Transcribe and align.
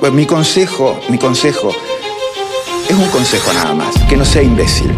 Pues 0.00 0.12
mi 0.12 0.26
consejo, 0.26 0.96
mi 1.10 1.18
consejo, 1.18 1.70
es 2.88 2.96
un 2.96 3.08
consejo 3.08 3.52
nada 3.52 3.74
más, 3.74 4.00
que 4.08 4.16
no 4.16 4.24
sea 4.24 4.42
imbécil. 4.42 4.92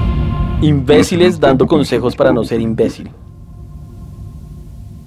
Imbéciles 0.60 1.40
dando 1.40 1.66
consejos 1.66 2.14
para 2.14 2.34
no 2.34 2.44
ser 2.44 2.60
imbécil. 2.60 3.10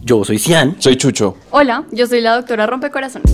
Yo 0.01 0.25
soy 0.25 0.39
Cian. 0.39 0.77
Soy 0.79 0.97
Chucho. 0.97 1.37
Hola, 1.51 1.85
yo 1.91 2.07
soy 2.07 2.21
la 2.21 2.35
doctora 2.35 2.65
Rompecorazones. 2.65 3.31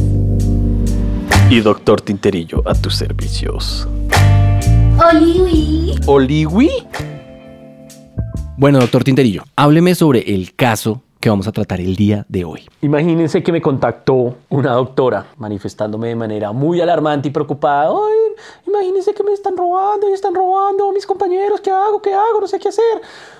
Y 1.49 1.61
doctor 1.61 2.01
Tinterillo 2.01 2.61
a 2.65 2.75
tus 2.75 2.93
servicios. 2.93 3.87
Oliwi. 4.97 5.95
¿Oliwi? 6.07 6.69
Bueno, 8.57 8.79
doctor 8.79 9.05
Tinterillo, 9.05 9.43
hábleme 9.55 9.95
sobre 9.95 10.35
el 10.35 10.53
caso 10.55 11.03
que 11.19 11.29
vamos 11.29 11.47
a 11.47 11.51
tratar 11.51 11.81
el 11.81 11.95
día 11.95 12.25
de 12.29 12.45
hoy. 12.45 12.67
Imagínense 12.81 13.43
que 13.43 13.51
me 13.51 13.61
contactó 13.61 14.35
una 14.49 14.71
doctora 14.73 15.25
manifestándome 15.37 16.07
de 16.09 16.15
manera 16.15 16.51
muy 16.53 16.79
alarmante 16.79 17.27
y 17.27 17.31
preocupada. 17.31 17.89
Ay, 17.89 18.43
imagínense 18.67 19.13
que 19.13 19.23
me 19.23 19.33
están 19.33 19.57
robando 19.57 20.09
y 20.09 20.13
están 20.13 20.33
robando 20.33 20.91
mis 20.93 21.05
compañeros. 21.05 21.59
¿Qué 21.61 21.71
hago? 21.71 22.01
¿Qué 22.01 22.13
hago? 22.13 22.39
No 22.39 22.47
sé 22.47 22.57
qué 22.59 22.69
hacer. 22.69 22.83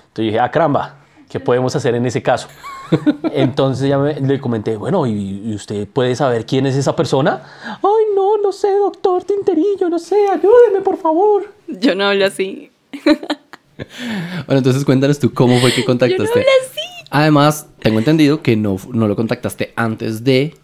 Entonces 0.08 0.24
dije, 0.26 0.38
ah, 0.38 0.50
caramba, 0.50 0.96
¿qué 1.30 1.40
podemos 1.40 1.74
hacer 1.74 1.94
en 1.94 2.04
ese 2.04 2.22
caso? 2.22 2.48
Entonces 3.32 3.88
ya 3.88 3.96
me- 3.96 4.20
le 4.20 4.38
comenté, 4.40 4.76
bueno, 4.76 5.06
¿y, 5.06 5.42
y 5.46 5.54
usted 5.54 5.88
puede 5.88 6.14
saber 6.16 6.44
quién 6.44 6.66
es 6.66 6.76
esa 6.76 6.94
persona? 6.94 7.42
Ay, 7.64 8.04
no, 8.14 8.36
no 8.38 8.52
sé, 8.52 8.70
doctor 8.76 9.24
Tinterillo, 9.24 9.88
no 9.88 9.98
sé, 9.98 10.28
ayúdeme, 10.28 10.82
por 10.84 10.98
favor. 10.98 11.44
Yo 11.66 11.94
no 11.94 12.04
hablo 12.04 12.26
así. 12.26 12.70
Bueno, 14.46 14.58
entonces 14.58 14.84
cuéntanos 14.84 15.18
tú 15.18 15.32
cómo 15.32 15.58
fue 15.58 15.72
que 15.72 15.82
contactaste. 15.86 16.44
Además, 17.10 17.66
tengo 17.82 17.98
entendido 17.98 18.42
que 18.42 18.56
no, 18.56 18.76
no 18.92 19.08
lo 19.08 19.16
contactaste 19.16 19.72
antes 19.76 20.22
de, 20.24 20.54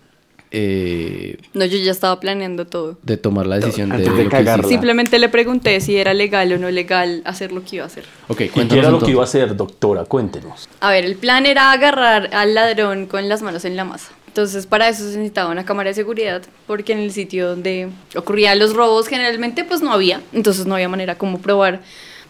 eh, 0.53 1.39
No, 1.55 1.65
yo 1.65 1.77
ya 1.79 1.91
estaba 1.91 2.21
planeando 2.21 2.67
todo. 2.67 2.99
de 3.03 3.17
tomar 3.17 3.47
la 3.47 3.57
decisión 3.57 3.89
de, 3.91 3.97
Antes 3.97 4.13
de 4.13 4.17
lo 4.25 4.25
que 4.25 4.29
cagarla. 4.31 4.53
hiciste. 4.55 4.69
Simplemente 4.75 5.19
le 5.19 5.29
pregunté 5.29 5.81
si 5.81 5.97
era 5.97 6.15
legal 6.15 6.53
o 6.53 6.59
no 6.59 6.71
legal 6.71 7.23
hacer 7.25 7.51
lo 7.53 7.65
que 7.65 7.77
iba 7.77 7.85
a 7.85 7.89
hacer. 7.89 8.05
Ok, 8.29 8.43
¿Y 8.43 8.49
cuéntanos 8.49 8.73
qué 8.73 8.79
era 8.79 8.91
lo 8.91 9.05
que 9.05 9.11
iba 9.11 9.23
a 9.23 9.25
hacer, 9.25 9.57
doctora? 9.57 10.05
Cuéntenos. 10.05 10.69
A 10.81 10.91
ver, 10.93 11.05
el 11.05 11.17
plan 11.17 11.47
era 11.47 11.73
agarrar 11.73 12.31
al 12.33 12.55
ladrón 12.55 13.07
con 13.07 13.29
las 13.29 13.43
manos 13.43 13.65
en 13.65 13.75
la 13.77 13.85
masa. 13.85 14.13
Entonces, 14.29 14.67
para 14.67 14.89
eso 14.89 15.03
se 15.03 15.17
necesitaba 15.17 15.51
una 15.51 15.65
cámara 15.65 15.89
de 15.91 15.95
seguridad, 15.95 16.43
porque 16.67 16.93
en 16.93 16.99
el 17.01 17.11
sitio 17.11 17.49
donde 17.49 17.89
ocurrían 18.15 18.59
los 18.59 18.75
robos 18.75 19.09
generalmente, 19.09 19.65
pues 19.65 19.81
no 19.83 19.93
había. 19.93 20.21
Entonces, 20.33 20.67
no 20.67 20.75
había 20.75 20.89
manera 20.91 21.17
como 21.17 21.39
probar 21.41 21.81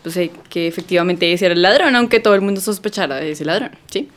pues, 0.07 0.17
eh, 0.19 0.31
que 0.49 0.69
efectivamente 0.69 1.33
ese 1.33 1.47
era 1.47 1.55
el 1.57 1.62
ladrón, 1.62 1.97
aunque 1.97 2.21
todo 2.21 2.37
el 2.37 2.41
mundo 2.41 2.61
sospechara 2.61 3.17
de 3.17 3.33
ese 3.33 3.45
ladrón, 3.45 3.73
¿sí? 3.91 4.09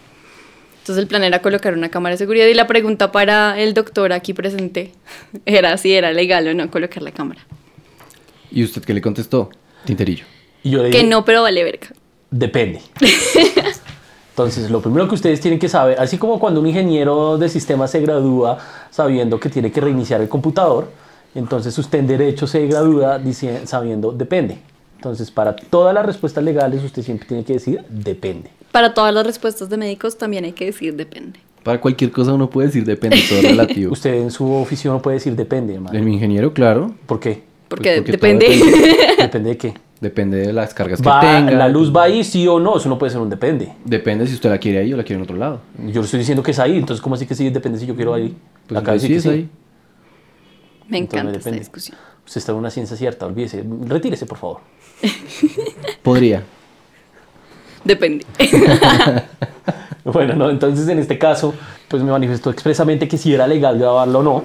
Entonces, 0.82 1.02
el 1.02 1.08
plan 1.08 1.24
era 1.24 1.42
colocar 1.42 1.74
una 1.74 1.90
cámara 1.90 2.14
de 2.14 2.20
seguridad 2.20 2.46
y 2.46 2.54
la 2.54 2.68
pregunta 2.68 3.12
para 3.12 3.60
el 3.60 3.74
doctor 3.74 4.14
aquí 4.14 4.36
presente 4.36 4.92
era 5.48 5.76
si 5.80 5.92
era 5.96 6.14
legal 6.14 6.48
o 6.48 6.54
no 6.54 6.70
colocar 6.70 7.02
la 7.02 7.10
cámara. 7.10 7.42
¿Y 8.52 8.64
usted 8.64 8.84
qué 8.84 8.94
le 8.94 9.02
contestó? 9.02 9.50
Tinterillo. 9.84 10.26
Y 10.62 10.70
yo 10.70 10.84
le 10.84 10.92
Que 10.92 11.04
no, 11.04 11.26
pero 11.26 11.42
vale 11.42 11.64
verga. 11.64 11.88
Depende. 12.30 12.82
Entonces, 14.30 14.70
lo 14.70 14.84
primero 14.84 15.08
que 15.08 15.16
ustedes 15.16 15.42
tienen 15.42 15.60
que 15.60 15.70
saber, 15.70 16.00
así 16.00 16.20
como 16.20 16.40
cuando 16.40 16.62
un 16.62 16.68
ingeniero 16.68 17.40
de 17.40 17.50
sistemas 17.50 17.90
se 17.90 18.00
gradúa 18.00 18.60
sabiendo 18.92 19.40
que 19.40 19.50
tiene 19.50 19.72
que 19.72 19.82
reiniciar 19.82 20.22
el 20.22 20.30
computador, 20.30 20.92
entonces 21.34 21.76
usted 21.80 21.98
en 21.98 22.06
derecho 22.06 22.46
se 22.46 22.68
gradúa 22.68 23.20
sabiendo 23.66 24.12
depende. 24.12 24.69
Entonces, 25.00 25.32
para 25.32 25.56
todas 25.56 25.94
las 25.94 26.06
respuestas 26.06 26.44
legales, 26.44 26.84
usted 26.84 27.04
siempre 27.04 27.26
tiene 27.26 27.46
que 27.46 27.54
decir 27.54 27.82
depende. 27.88 28.50
Para 28.74 28.94
todas 28.94 29.14
las 29.14 29.26
respuestas 29.26 29.70
de 29.70 29.78
médicos 29.78 30.18
también 30.18 30.44
hay 30.44 30.52
que 30.52 30.66
decir 30.66 30.94
depende. 30.94 31.40
Para 31.64 31.80
cualquier 31.80 32.12
cosa 32.12 32.34
uno 32.34 32.50
puede 32.50 32.68
decir 32.68 32.84
depende, 32.84 33.18
todo 33.30 33.40
es 33.40 33.46
relativo. 33.46 33.94
Usted 33.94 34.14
en 34.16 34.30
su 34.30 34.52
oficio 34.52 34.92
no 34.92 35.02
puede 35.02 35.16
decir 35.16 35.38
depende, 35.38 35.76
hermano. 35.76 35.98
De 35.98 36.04
mi 36.04 36.16
ingeniero, 36.16 36.54
claro. 36.54 36.94
¿Por 37.06 37.22
qué? 37.22 37.44
Porque, 37.70 38.02
porque 38.04 38.18
todo 38.18 38.28
depende. 38.28 38.50
depende. 38.50 38.98
Depende 39.20 39.50
de 39.52 39.58
qué. 39.58 39.74
Depende 40.02 40.38
de 40.38 40.52
las 40.54 40.74
cargas 40.74 41.02
que 41.02 41.08
Va, 41.08 41.22
tenga. 41.22 41.52
la 41.52 41.70
luz 41.70 41.96
va 41.96 42.04
ahí, 42.04 42.26
sí 42.26 42.46
o 42.46 42.60
no, 42.60 42.76
eso 42.78 42.90
no 42.90 42.98
puede 42.98 43.12
ser 43.14 43.22
un 43.22 43.30
depende. 43.30 43.72
Depende 43.86 44.28
si 44.28 44.34
usted 44.34 44.50
la 44.50 44.58
quiere 44.58 44.80
ahí 44.80 44.94
o 44.94 44.98
la 44.98 45.04
quiere 45.04 45.16
en 45.20 45.24
otro 45.24 45.38
lado. 45.38 45.62
Yo 45.78 46.02
le 46.02 46.06
estoy 46.06 46.20
diciendo 46.20 46.44
que 46.44 46.52
es 46.52 46.60
ahí, 46.60 46.78
entonces 46.78 47.02
¿cómo 47.02 47.16
así 47.16 47.26
que 47.26 47.36
sí 47.36 47.50
depende 47.50 47.80
si 47.80 47.86
yo 47.86 47.96
quiero 47.96 48.14
ahí? 48.14 48.36
Pues 48.68 48.84
decir 48.84 49.00
sí 49.02 49.08
que 49.08 49.16
es 49.16 49.24
sí. 49.24 49.30
ahí. 49.30 49.50
Me 50.90 50.98
Entonces, 50.98 51.20
encanta 51.22 51.38
esta 51.40 51.52
discusión. 51.52 51.98
Usted 52.30 52.42
está 52.42 52.52
en 52.52 52.60
una 52.60 52.70
ciencia 52.70 52.96
cierta, 52.96 53.26
olvídese. 53.26 53.66
Retírese, 53.88 54.28
por 54.28 54.38
favor. 54.38 54.60
Podría. 56.04 56.44
Depende. 57.84 58.24
Bueno, 60.06 60.34
no, 60.34 60.50
entonces 60.50 60.88
en 60.88 60.98
este 60.98 61.20
caso, 61.20 61.54
pues 61.88 62.02
me 62.02 62.10
manifestó 62.10 62.50
expresamente 62.50 63.08
que 63.08 63.18
si 63.18 63.32
era 63.32 63.46
legal 63.46 63.78
grabarlo 63.78 64.20
o 64.20 64.24
no. 64.24 64.44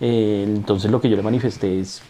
Eh, 0.00 0.44
entonces 0.46 0.90
lo 0.90 1.00
que 1.00 1.08
yo 1.08 1.16
le 1.16 1.22
manifesté 1.22 1.80
es 1.80 2.02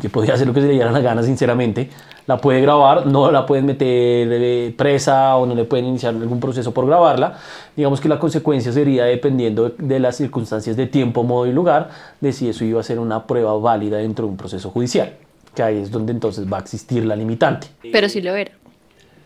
que 0.00 0.08
podía 0.10 0.34
hacer 0.34 0.46
lo 0.46 0.52
que 0.52 0.60
se 0.60 0.66
le 0.66 0.74
diera 0.74 0.92
la 0.92 1.00
gana, 1.00 1.22
sinceramente. 1.22 1.90
La 2.26 2.36
puede 2.38 2.60
grabar, 2.60 3.06
no 3.06 3.32
la 3.32 3.46
pueden 3.46 3.66
meter 3.66 4.28
eh, 4.30 4.74
presa 4.76 5.36
o 5.36 5.46
no 5.46 5.54
le 5.54 5.64
pueden 5.64 5.86
iniciar 5.86 6.14
algún 6.14 6.38
proceso 6.38 6.72
por 6.72 6.86
grabarla. 6.86 7.38
Digamos 7.74 8.00
que 8.00 8.08
la 8.08 8.18
consecuencia 8.18 8.70
sería, 8.70 9.04
dependiendo 9.04 9.70
de, 9.70 9.74
de 9.78 9.98
las 9.98 10.16
circunstancias 10.16 10.76
de 10.76 10.86
tiempo, 10.86 11.24
modo 11.24 11.46
y 11.46 11.52
lugar, 11.52 11.90
de 12.20 12.32
si 12.32 12.48
eso 12.48 12.64
iba 12.64 12.80
a 12.80 12.84
ser 12.84 12.98
una 12.98 13.26
prueba 13.26 13.58
válida 13.58 13.96
dentro 13.96 14.26
de 14.26 14.30
un 14.30 14.36
proceso 14.36 14.70
judicial. 14.70 15.14
Que 15.54 15.62
ahí 15.62 15.78
es 15.78 15.90
donde 15.90 16.12
entonces 16.12 16.50
va 16.50 16.58
a 16.58 16.60
existir 16.60 17.04
la 17.04 17.16
limitante. 17.16 17.66
Pero 17.90 18.08
sí 18.08 18.22
lo 18.22 18.34
era. 18.36 18.52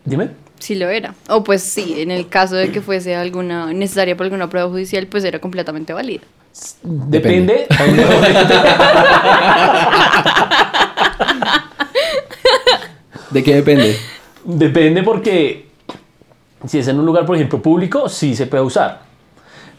Dime. 0.03 0.29
Sí 0.59 0.75
lo 0.75 0.89
era. 0.89 1.13
O 1.29 1.43
pues 1.43 1.61
sí, 1.61 2.01
en 2.01 2.09
el 2.09 2.27
caso 2.29 2.55
de 2.55 2.71
que 2.71 2.81
fuese 2.81 3.15
alguna 3.15 3.73
necesaria 3.73 4.17
por 4.17 4.23
alguna 4.23 4.49
prueba 4.49 4.69
judicial, 4.69 5.05
pues 5.07 5.23
era 5.23 5.39
completamente 5.39 5.93
válida. 5.93 6.23
Depende. 6.83 7.67
¿De 13.31 13.43
qué 13.43 13.55
depende? 13.55 13.95
Depende 14.45 15.03
porque 15.03 15.67
si 16.65 16.79
es 16.79 16.87
en 16.87 16.99
un 16.99 17.05
lugar, 17.05 17.25
por 17.25 17.35
ejemplo, 17.35 17.61
público, 17.61 18.07
sí 18.09 18.35
se 18.35 18.47
puede 18.47 18.63
usar. 18.63 19.01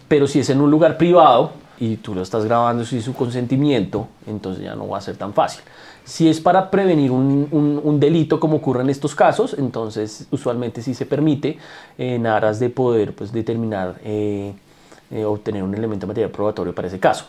Pero 0.07 0.27
si 0.27 0.41
es 0.41 0.51
en 0.51 0.61
un 0.61 0.71
lugar 0.71 0.97
privado 0.99 1.53
y 1.81 1.97
tú 1.97 2.15
lo 2.15 2.23
estás 2.23 2.45
grabando 2.45 2.85
sin 2.85 3.03
su 3.03 3.15
consentimiento, 3.15 4.09
entonces 4.27 4.65
ya 4.65 4.75
no 4.75 4.89
va 4.89 4.99
a 4.99 5.01
ser 5.01 5.17
tan 5.17 5.33
fácil. 5.33 5.63
Si 6.05 6.29
es 6.29 6.41
para 6.41 6.71
prevenir 6.71 7.11
un, 7.11 7.49
un- 7.51 7.81
un 7.83 8.01
delito 8.01 8.41
como 8.41 8.57
ocurre 8.57 8.83
en 8.83 8.91
estos 8.91 9.15
casos, 9.15 9.55
entonces 9.59 10.27
usualmente 10.31 10.81
sí 10.83 10.95
se 10.95 11.05
permite 11.07 11.59
en 11.99 12.27
aras 12.27 12.59
de 12.61 12.71
poder 12.71 13.15
pues, 13.15 13.31
determinar, 13.33 13.97
eh, 14.05 14.53
eh, 15.11 15.25
obtener 15.25 15.63
un 15.63 15.75
elemento 15.75 16.07
material 16.07 16.31
probatorio 16.31 16.75
para 16.75 16.89
ese 16.89 16.99
caso. 16.99 17.27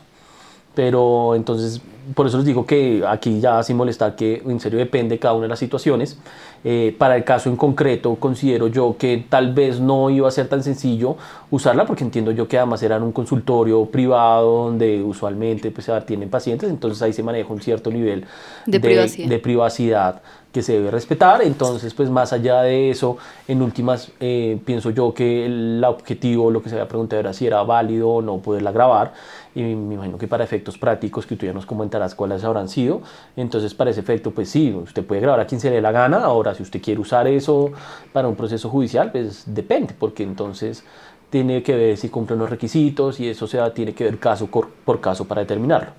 Pero 0.75 1.35
entonces, 1.35 1.81
por 2.16 2.28
eso 2.28 2.38
les 2.38 2.46
digo 2.46 2.66
que 2.66 3.04
aquí 3.08 3.40
ya 3.40 3.62
sin 3.64 3.78
molestar 3.78 4.16
que 4.16 4.42
en 4.46 4.60
serio 4.60 4.80
depende 4.80 5.20
cada 5.20 5.34
una 5.34 5.44
de 5.44 5.50
las 5.50 5.60
situaciones. 5.60 6.18
Eh, 6.64 6.94
para 6.98 7.16
el 7.16 7.24
caso 7.24 7.50
en 7.50 7.56
concreto, 7.56 8.16
considero 8.16 8.68
yo 8.68 8.98
que 8.98 9.26
tal 9.30 9.54
vez 9.54 9.80
no 9.80 10.10
iba 10.10 10.28
a 10.28 10.32
ser 10.32 10.50
tan 10.50 10.62
sencillo 10.62 11.16
usarla 11.52 11.86
porque 11.86 12.04
entiendo 12.04 12.32
yo 12.32 12.50
que 12.50 12.58
además 12.58 12.84
era 12.84 12.98
en 12.98 13.04
un 13.04 13.14
consultorio 13.14 13.86
privado 13.86 14.66
donde 14.66 15.02
usualmente 15.02 15.72
pues, 15.72 15.86
se 15.86 15.94
atienden 15.94 16.30
pacientes, 16.30 16.70
entonces 16.70 17.02
ahí 17.02 17.14
se 17.14 17.24
maneja 17.24 17.52
un 17.54 17.62
cierto 17.62 17.90
nivel 17.90 18.26
De 18.66 18.80
privacidad. 18.80 19.30
de 19.30 19.40
privacidad 19.40 20.22
que 20.52 20.62
se 20.62 20.74
debe 20.74 20.92
respetar. 20.92 21.42
Entonces, 21.42 21.94
pues 21.94 22.10
más 22.10 22.34
allá 22.34 22.62
de 22.62 22.90
eso, 22.90 23.18
en 23.48 23.62
últimas, 23.62 24.12
eh, 24.20 24.60
pienso 24.66 24.90
yo 24.90 25.14
que 25.14 25.46
el 25.46 25.84
objetivo, 25.84 26.52
lo 26.52 26.62
que 26.62 26.70
se 26.70 26.76
había 26.76 26.88
preguntado 26.88 27.20
era 27.20 27.34
si 27.34 27.46
era 27.48 27.62
válido 27.64 28.10
o 28.10 28.22
no 28.22 28.38
poderla 28.38 28.72
grabar. 28.72 29.14
Y 29.56 29.62
me 29.62 29.96
imagino 29.96 30.18
que 30.18 30.28
para 30.28 30.44
efectos 30.44 30.78
prácticos, 30.78 31.26
que 31.26 31.36
tú 31.36 31.46
ya 31.46 31.54
nos 31.54 31.66
comentarás 31.89 32.16
cuáles 32.16 32.44
habrán 32.44 32.69
sido. 32.69 33.01
Entonces, 33.35 33.73
para 33.73 33.89
ese 33.89 34.01
efecto, 34.01 34.31
pues 34.31 34.50
sí, 34.50 34.72
usted 34.72 35.03
puede 35.03 35.22
grabar 35.22 35.39
a 35.39 35.47
quien 35.47 35.59
se 35.59 35.69
le 35.69 35.77
dé 35.77 35.81
la 35.81 35.91
gana. 35.91 36.23
Ahora, 36.23 36.53
si 36.53 36.63
usted 36.63 36.81
quiere 36.81 37.01
usar 37.01 37.27
eso 37.27 37.72
para 38.13 38.27
un 38.27 38.35
proceso 38.35 38.69
judicial, 38.69 39.11
pues 39.11 39.44
depende, 39.47 39.95
porque 39.97 40.23
entonces 40.23 40.83
tiene 41.29 41.63
que 41.63 41.75
ver 41.75 41.97
si 41.97 42.09
cumple 42.09 42.35
los 42.35 42.50
requisitos 42.50 43.19
y 43.19 43.29
eso 43.29 43.47
se 43.47 43.59
tiene 43.72 43.94
que 43.94 44.03
ver 44.03 44.19
caso 44.19 44.47
por 44.47 45.01
caso 45.01 45.25
para 45.25 45.41
determinarlo. 45.41 45.91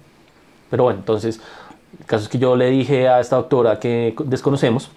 Pero 0.71 0.85
bueno, 0.85 1.01
entonces, 1.01 1.41
el 1.99 2.07
caso 2.07 2.25
es 2.25 2.29
que 2.29 2.39
yo 2.39 2.55
le 2.55 2.71
dije 2.71 3.09
a 3.09 3.21
esta 3.21 3.37
doctora 3.37 3.79
que 3.81 4.15
desconocemos 4.25 4.91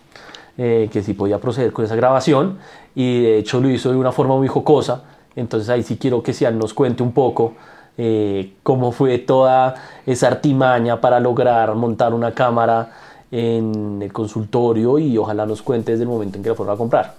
eh, 0.58 0.90
que 0.92 1.02
si 1.02 1.16
podía 1.16 1.40
proceder 1.40 1.74
con 1.74 1.84
esa 1.86 1.96
grabación 1.96 2.60
y 2.94 3.24
de 3.24 3.38
hecho 3.40 3.60
lo 3.60 3.70
hizo 3.70 3.90
de 3.90 3.98
una 3.98 4.12
forma 4.12 4.36
muy 4.36 4.48
jocosa. 4.48 5.04
Entonces 5.36 5.68
ahí 5.70 5.82
sí 5.82 5.98
quiero 5.98 6.22
que 6.22 6.32
Sian 6.32 6.60
nos 6.60 6.76
cuente 6.76 7.02
un 7.02 7.12
poco 7.12 7.56
eh, 7.98 8.54
cómo 8.64 8.92
fue 8.92 9.20
toda 9.20 9.76
esa 10.06 10.28
artimaña 10.28 11.00
para 11.00 11.20
lograr 11.20 11.76
montar 11.76 12.14
una 12.14 12.32
cámara 12.32 12.92
en 13.32 14.02
el 14.02 14.12
consultorio 14.14 15.00
y 15.00 15.18
ojalá 15.18 15.46
nos 15.46 15.62
cuente 15.62 15.92
desde 15.92 16.04
el 16.04 16.10
momento 16.10 16.38
en 16.38 16.44
que 16.44 16.50
la 16.50 16.56
fueron 16.56 16.76
a 16.76 16.78
comprar. 16.78 17.16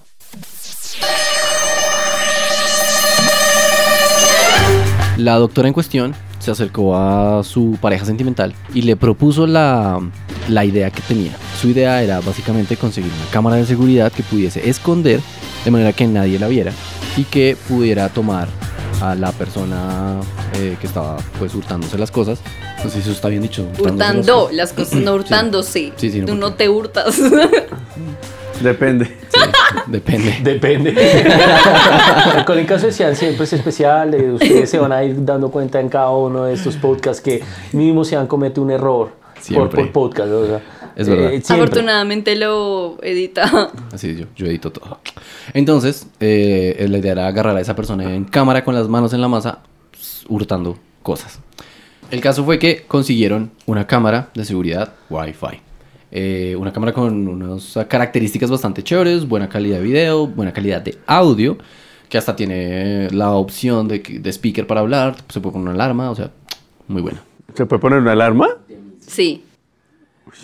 La 5.16 5.36
doctora 5.36 5.68
en 5.68 5.74
cuestión 5.74 6.14
se 6.40 6.50
acercó 6.50 6.96
a 6.96 7.42
su 7.44 7.78
pareja 7.80 8.04
sentimental 8.04 8.52
y 8.74 8.82
le 8.82 8.96
propuso 8.96 9.46
la, 9.46 10.00
la 10.48 10.64
idea 10.64 10.90
que 10.90 11.00
tenía. 11.02 11.36
Su 11.60 11.68
idea 11.68 12.02
era 12.02 12.20
básicamente 12.20 12.76
conseguir 12.76 13.12
una 13.12 13.30
cámara 13.30 13.56
de 13.56 13.64
seguridad 13.64 14.12
que 14.12 14.22
pudiese 14.22 14.68
esconder 14.68 15.20
de 15.64 15.70
manera 15.70 15.92
que 15.92 16.06
nadie 16.06 16.38
la 16.38 16.48
viera 16.48 16.72
y 17.16 17.24
que 17.24 17.56
pudiera 17.68 18.08
tomar 18.08 18.48
a 19.10 19.14
la 19.14 19.32
persona 19.32 20.20
eh, 20.54 20.76
que 20.80 20.86
estaba 20.86 21.16
pues 21.38 21.54
hurtándose 21.54 21.98
las 21.98 22.10
cosas. 22.10 22.40
No 22.78 22.84
sé 22.84 22.96
si 22.96 22.98
eso 23.00 23.12
está 23.12 23.28
bien 23.28 23.42
dicho. 23.42 23.66
Hurtando 23.78 24.48
las 24.52 24.54
las 24.54 24.72
cosas, 24.72 25.00
no 25.00 25.14
hurtándose. 25.14 25.92
Sí, 25.96 26.10
sí, 26.10 26.20
no, 26.20 26.26
Tú 26.26 26.34
no 26.34 26.54
te 26.54 26.68
hurtas. 26.68 27.16
Depende. 28.62 29.06
cosas. 29.06 29.50
Sí, 29.74 29.80
depende. 29.88 30.38
Depende. 30.42 30.94
Con 32.46 32.58
el 32.58 32.66
caso 32.66 32.86
de 32.86 32.92
Cian 32.92 33.16
siempre 33.16 33.44
es 33.44 33.52
especial. 33.52 34.14
eh, 34.14 34.30
ustedes 34.32 34.70
se 34.70 34.78
van 34.78 34.92
a 34.92 35.02
ir 35.04 35.24
dando 35.24 35.50
cuenta 35.50 35.80
en 35.80 35.88
cada 35.88 36.10
uno 36.10 36.44
de 36.44 36.54
estos 36.54 36.76
podcasts 36.76 37.20
que 37.20 37.42
mínimo 37.72 38.04
Cian 38.04 38.26
comete 38.26 38.60
un 38.60 38.70
error 38.70 39.10
por, 39.54 39.70
por 39.70 39.92
podcast. 39.92 40.30
o 40.30 40.46
sea, 40.46 40.60
Es 40.96 41.08
verdad. 41.08 41.30
siempre. 41.30 41.54
Afortunadamente 41.54 42.36
lo 42.36 42.98
edita. 43.02 43.70
Así 43.92 44.16
yo, 44.16 44.26
yo 44.36 44.46
edito 44.46 44.70
todo. 44.70 45.00
Entonces, 45.52 46.06
eh, 46.20 46.86
la 46.88 46.98
idea 46.98 47.12
era 47.12 47.26
agarrar 47.26 47.56
a 47.56 47.60
esa 47.60 47.74
persona 47.74 48.14
en 48.14 48.24
cámara 48.24 48.64
con 48.64 48.74
las 48.74 48.88
manos 48.88 49.12
en 49.12 49.20
la 49.20 49.28
masa, 49.28 49.60
pues, 49.90 50.24
hurtando 50.28 50.78
cosas. 51.02 51.40
El 52.10 52.20
caso 52.20 52.44
fue 52.44 52.58
que 52.58 52.84
consiguieron 52.86 53.50
una 53.66 53.86
cámara 53.86 54.30
de 54.34 54.44
seguridad 54.44 54.94
Wi-Fi. 55.10 55.60
Eh, 56.12 56.54
una 56.56 56.72
cámara 56.72 56.92
con 56.92 57.26
unas 57.26 57.76
características 57.88 58.50
bastante 58.50 58.84
chéveres, 58.84 59.26
buena 59.26 59.48
calidad 59.48 59.78
de 59.78 59.82
video, 59.82 60.26
buena 60.28 60.52
calidad 60.52 60.80
de 60.80 60.96
audio, 61.06 61.58
que 62.08 62.18
hasta 62.18 62.36
tiene 62.36 63.10
la 63.10 63.32
opción 63.32 63.88
de 63.88 64.28
speaker 64.30 64.66
para 64.66 64.80
hablar, 64.80 65.16
se 65.28 65.40
puede 65.40 65.54
poner 65.54 65.70
una 65.70 65.74
alarma, 65.74 66.10
o 66.10 66.14
sea, 66.14 66.30
muy 66.86 67.02
buena. 67.02 67.20
¿Se 67.54 67.66
puede 67.66 67.80
poner 67.80 67.98
una 68.00 68.12
alarma? 68.12 68.48
Sí. 69.00 69.42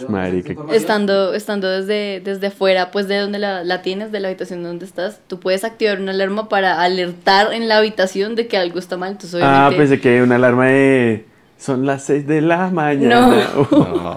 Marica. 0.09 0.55
Estando, 0.73 1.35
estando 1.35 1.69
desde, 1.69 2.21
desde 2.21 2.47
afuera, 2.49 2.91
pues 2.91 3.09
de 3.09 3.19
donde 3.19 3.39
la, 3.39 3.65
la 3.65 3.83
tienes, 3.83 4.13
de 4.13 4.21
la 4.21 4.29
habitación 4.29 4.63
donde 4.63 4.85
estás, 4.87 5.21
tú 5.27 5.41
puedes 5.41 5.65
activar 5.65 6.01
una 6.01 6.13
alarma 6.13 6.49
para 6.49 6.81
alertar 6.83 7.53
en 7.53 7.69
la 7.69 7.79
habitación 7.79 8.35
de 8.35 8.47
que 8.47 8.57
algo 8.57 8.79
está 8.79 8.97
mal. 8.97 9.13
Entonces, 9.13 9.41
Ah, 9.43 9.67
obviamente, 9.69 9.77
pensé 9.79 10.01
que 10.01 10.23
una 10.23 10.37
alarma 10.37 10.67
de... 10.67 11.27
Son 11.59 11.85
las 11.85 12.05
6 12.05 12.27
de 12.27 12.41
la 12.41 12.71
mañana. 12.71 13.49
No. 13.55 14.17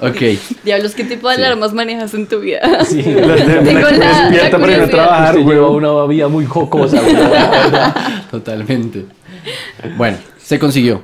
ok. 0.00 0.20
Diablos, 0.64 0.94
¿qué 0.94 1.04
tipo 1.04 1.28
de 1.30 1.36
Sí. 1.36 1.42
alarmas 1.42 1.72
manejas 1.72 2.12
en 2.14 2.26
tu 2.26 2.40
vida? 2.40 2.84
Sí. 2.84 3.02
Las 3.06 3.46
de 3.46 3.54
Tengo 3.62 3.80
la 3.90 4.28
despierta 4.28 4.58
la 4.58 4.58
para 4.58 4.72
ir 4.72 4.78
a 4.82 4.84
curiosidad. 4.84 4.88
trabajar, 4.90 5.38
weón. 5.38 5.84
una 5.84 6.06
vida 6.06 6.28
muy 6.28 6.44
jocosa. 6.44 7.00
güey. 7.00 7.16
Totalmente. 8.30 9.06
Bueno, 9.96 10.18
se 10.38 10.58
consiguió. 10.58 11.02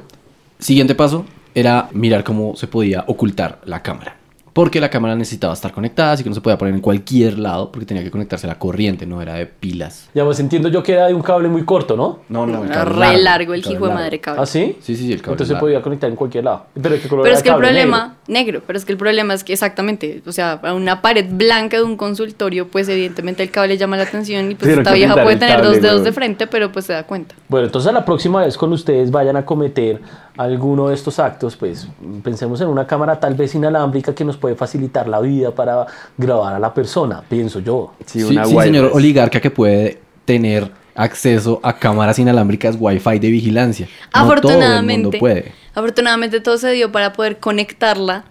Siguiente 0.58 0.94
paso 0.94 1.24
era 1.54 1.88
mirar 1.92 2.24
cómo 2.24 2.56
se 2.56 2.66
podía 2.66 3.04
ocultar 3.06 3.60
la 3.64 3.82
cámara. 3.82 4.16
Porque 4.58 4.80
la 4.80 4.90
cámara 4.90 5.14
necesitaba 5.14 5.52
estar 5.54 5.70
conectada, 5.70 6.10
así 6.10 6.24
que 6.24 6.30
no 6.30 6.34
se 6.34 6.40
podía 6.40 6.58
poner 6.58 6.74
en 6.74 6.80
cualquier 6.80 7.38
lado, 7.38 7.70
porque 7.70 7.86
tenía 7.86 8.02
que 8.02 8.10
conectarse 8.10 8.44
a 8.44 8.48
la 8.48 8.58
corriente, 8.58 9.06
no 9.06 9.22
era 9.22 9.34
de 9.34 9.46
pilas. 9.46 10.08
Ya 10.14 10.24
pues 10.24 10.40
entiendo 10.40 10.68
yo 10.68 10.82
que 10.82 10.94
era 10.94 11.06
de 11.06 11.14
un 11.14 11.22
cable 11.22 11.46
muy 11.48 11.64
corto, 11.64 11.96
¿no? 11.96 12.20
No, 12.28 12.44
no, 12.44 12.64
Era 12.64 12.84
re 12.84 13.18
largo 13.18 13.54
el 13.54 13.60
hijo 13.60 13.86
de 13.86 13.94
madre 13.94 14.18
cable. 14.18 14.42
¿Ah, 14.42 14.46
sí? 14.46 14.76
Sí, 14.80 14.96
sí, 14.96 15.06
sí, 15.06 15.12
el 15.12 15.20
cable. 15.20 15.34
Entonces 15.34 15.54
se 15.54 15.60
podía 15.60 15.80
conectar 15.80 16.10
en 16.10 16.16
cualquier 16.16 16.42
lado. 16.42 16.66
Pero, 16.74 16.96
¿de 16.96 17.00
qué 17.00 17.08
color 17.08 17.22
Pero 17.22 17.30
era 17.34 17.38
es 17.38 17.42
que 17.44 17.50
el 17.50 17.54
cable? 17.54 17.68
problema, 17.68 18.16
negro. 18.26 18.60
pero 18.66 18.76
es 18.80 18.84
que 18.84 18.90
el 18.90 18.98
problema 18.98 19.34
es 19.34 19.44
que 19.44 19.52
exactamente, 19.52 20.22
o 20.26 20.32
sea, 20.32 20.54
a 20.54 20.74
una 20.74 21.02
pared 21.02 21.26
blanca 21.30 21.76
de 21.76 21.84
un 21.84 21.96
consultorio, 21.96 22.66
pues 22.66 22.88
evidentemente 22.88 23.44
el 23.44 23.52
cable 23.52 23.78
llama 23.78 23.96
la 23.96 24.02
atención 24.02 24.50
y 24.50 24.56
pues 24.56 24.76
esta 24.76 24.92
vieja 24.92 25.22
puede 25.22 25.36
tener 25.36 25.60
cable, 25.60 25.68
dos 25.68 25.82
dedos 25.82 26.02
de 26.02 26.10
frente, 26.10 26.48
pero 26.48 26.72
pues 26.72 26.86
se 26.86 26.94
da 26.94 27.04
cuenta. 27.04 27.36
Bueno, 27.48 27.66
entonces 27.66 27.92
la 27.92 28.04
próxima 28.04 28.44
vez 28.44 28.58
cuando 28.58 28.74
ustedes 28.74 29.12
vayan 29.12 29.36
a 29.36 29.44
cometer 29.44 30.00
alguno 30.38 30.88
de 30.88 30.94
estos 30.94 31.18
actos, 31.18 31.56
pues 31.56 31.88
pensemos 32.22 32.60
en 32.60 32.68
una 32.68 32.86
cámara 32.86 33.18
tal 33.18 33.34
vez 33.34 33.54
inalámbrica 33.56 34.14
que 34.14 34.24
nos 34.24 34.36
puede 34.36 34.54
facilitar 34.54 35.08
la 35.08 35.20
vida 35.20 35.50
para 35.50 35.84
grabar 36.16 36.54
a 36.54 36.58
la 36.60 36.72
persona, 36.72 37.22
pienso 37.28 37.58
yo. 37.58 37.92
Sí, 38.06 38.20
Sí, 38.20 38.24
una 38.24 38.44
sí, 38.46 38.54
Wi-Fi. 38.54 38.68
señor 38.68 38.90
oligarca 38.94 39.40
que 39.40 39.50
puede 39.50 40.00
tener 40.24 40.70
acceso 40.94 41.58
a 41.62 41.76
cámaras 41.76 42.18
inalámbricas 42.20 42.76
Wi-Fi 42.78 43.18
de 43.18 43.30
vigilancia. 43.30 43.86
No 43.86 43.90
todo 43.90 44.22
el 44.22 44.26
mundo 44.26 44.32
afortunadamente, 44.32 45.18
puede. 45.18 45.52
afortunadamente 45.74 46.40
todo 46.40 46.56
se 46.56 46.70
dio 46.70 46.92
para 46.92 47.12
poder 47.12 47.38
conectarla 47.38 48.24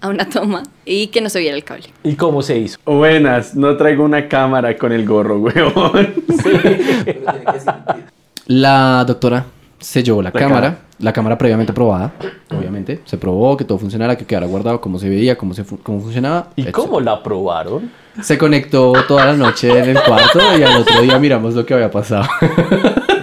a 0.00 0.08
una 0.08 0.28
toma 0.28 0.62
y 0.84 1.08
que 1.08 1.20
no 1.22 1.30
se 1.30 1.40
viera 1.40 1.56
el 1.56 1.64
cable. 1.64 1.86
¿Y 2.04 2.14
cómo 2.14 2.42
se 2.42 2.58
hizo? 2.58 2.78
Buenas, 2.84 3.54
no 3.54 3.76
traigo 3.78 4.04
una 4.04 4.28
cámara 4.28 4.76
con 4.76 4.92
el 4.92 5.06
gorro, 5.06 5.38
weón. 5.40 6.14
La 8.46 9.04
doctora 9.06 9.44
se 9.80 10.02
llevó 10.02 10.22
la, 10.22 10.30
La 10.30 10.32
cámara, 10.32 10.60
cámara. 10.60 10.78
la 10.98 11.12
cámara 11.12 11.38
previamente 11.38 11.72
probada, 11.72 12.12
obviamente. 12.50 13.00
Se 13.04 13.16
probó 13.18 13.56
que 13.56 13.64
todo 13.64 13.78
funcionara, 13.78 14.16
que 14.16 14.24
quedara 14.26 14.46
guardado, 14.46 14.80
cómo 14.80 14.98
se 14.98 15.08
veía, 15.08 15.36
cómo, 15.38 15.54
se 15.54 15.64
fu- 15.64 15.78
cómo 15.82 16.00
funcionaba. 16.00 16.48
¿Y 16.56 16.62
etc. 16.62 16.72
cómo 16.72 17.00
la 17.00 17.22
probaron? 17.22 17.90
Se 18.20 18.36
conectó 18.36 18.92
toda 19.06 19.26
la 19.26 19.34
noche 19.34 19.68
en 19.78 19.90
el 19.90 20.02
cuarto 20.02 20.40
y 20.58 20.62
al 20.64 20.80
otro 20.82 21.00
día 21.02 21.18
miramos 21.20 21.54
lo 21.54 21.64
que 21.64 21.74
había 21.74 21.88
pasado. 21.90 22.24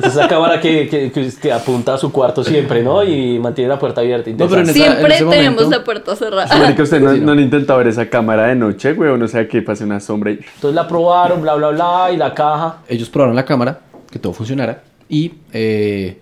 Es 0.02 0.06
esa 0.14 0.28
cámara 0.30 0.62
que, 0.62 0.88
que- 0.88 1.12
que- 1.12 1.30
que 1.42 1.52
apunta 1.52 1.96
a 1.96 1.98
su 1.98 2.12
cuarto 2.14 2.42
siempre, 2.46 2.82
¿no? 2.82 3.04
Y 3.04 3.38
mantiene 3.38 3.68
la 3.70 3.78
puerta 3.80 4.00
abierta. 4.00 4.30
No, 4.32 4.48
pero 4.48 4.62
en 4.62 4.70
esa- 4.70 4.74
Siempre 4.74 5.16
ese 5.16 5.26
tenemos 5.26 5.56
momento- 5.64 5.78
la 5.78 5.84
puerta 5.84 6.16
cerrada. 6.16 6.58
Marica, 6.58 6.84
usted 6.84 7.02
no, 7.02 7.12
Sí, 7.14 7.20
no. 7.20 7.26
no 7.26 7.32
han 7.34 7.40
intentado 7.42 7.80
ver 7.80 7.90
esa 7.90 8.10
cámara 8.10 8.48
de 8.48 8.56
noche, 8.56 8.94
weón. 8.94 9.22
O 9.22 9.28
sea, 9.28 9.46
que 9.48 9.62
pase 9.62 9.84
una 9.84 10.00
sombra 10.00 10.32
y... 10.32 10.36
Entonces 10.56 10.74
la 10.76 10.88
probaron, 10.88 11.42
bla, 11.42 11.56
bla, 11.56 11.70
bla, 11.72 12.12
y 12.14 12.18
la 12.18 12.34
caja. 12.34 12.78
Ellos 12.88 13.10
probaron 13.10 13.36
la 13.36 13.44
cámara, 13.44 13.82
que 14.10 14.18
todo 14.20 14.32
funcionara, 14.32 14.82
y 15.10 15.34
eh, 15.52 16.20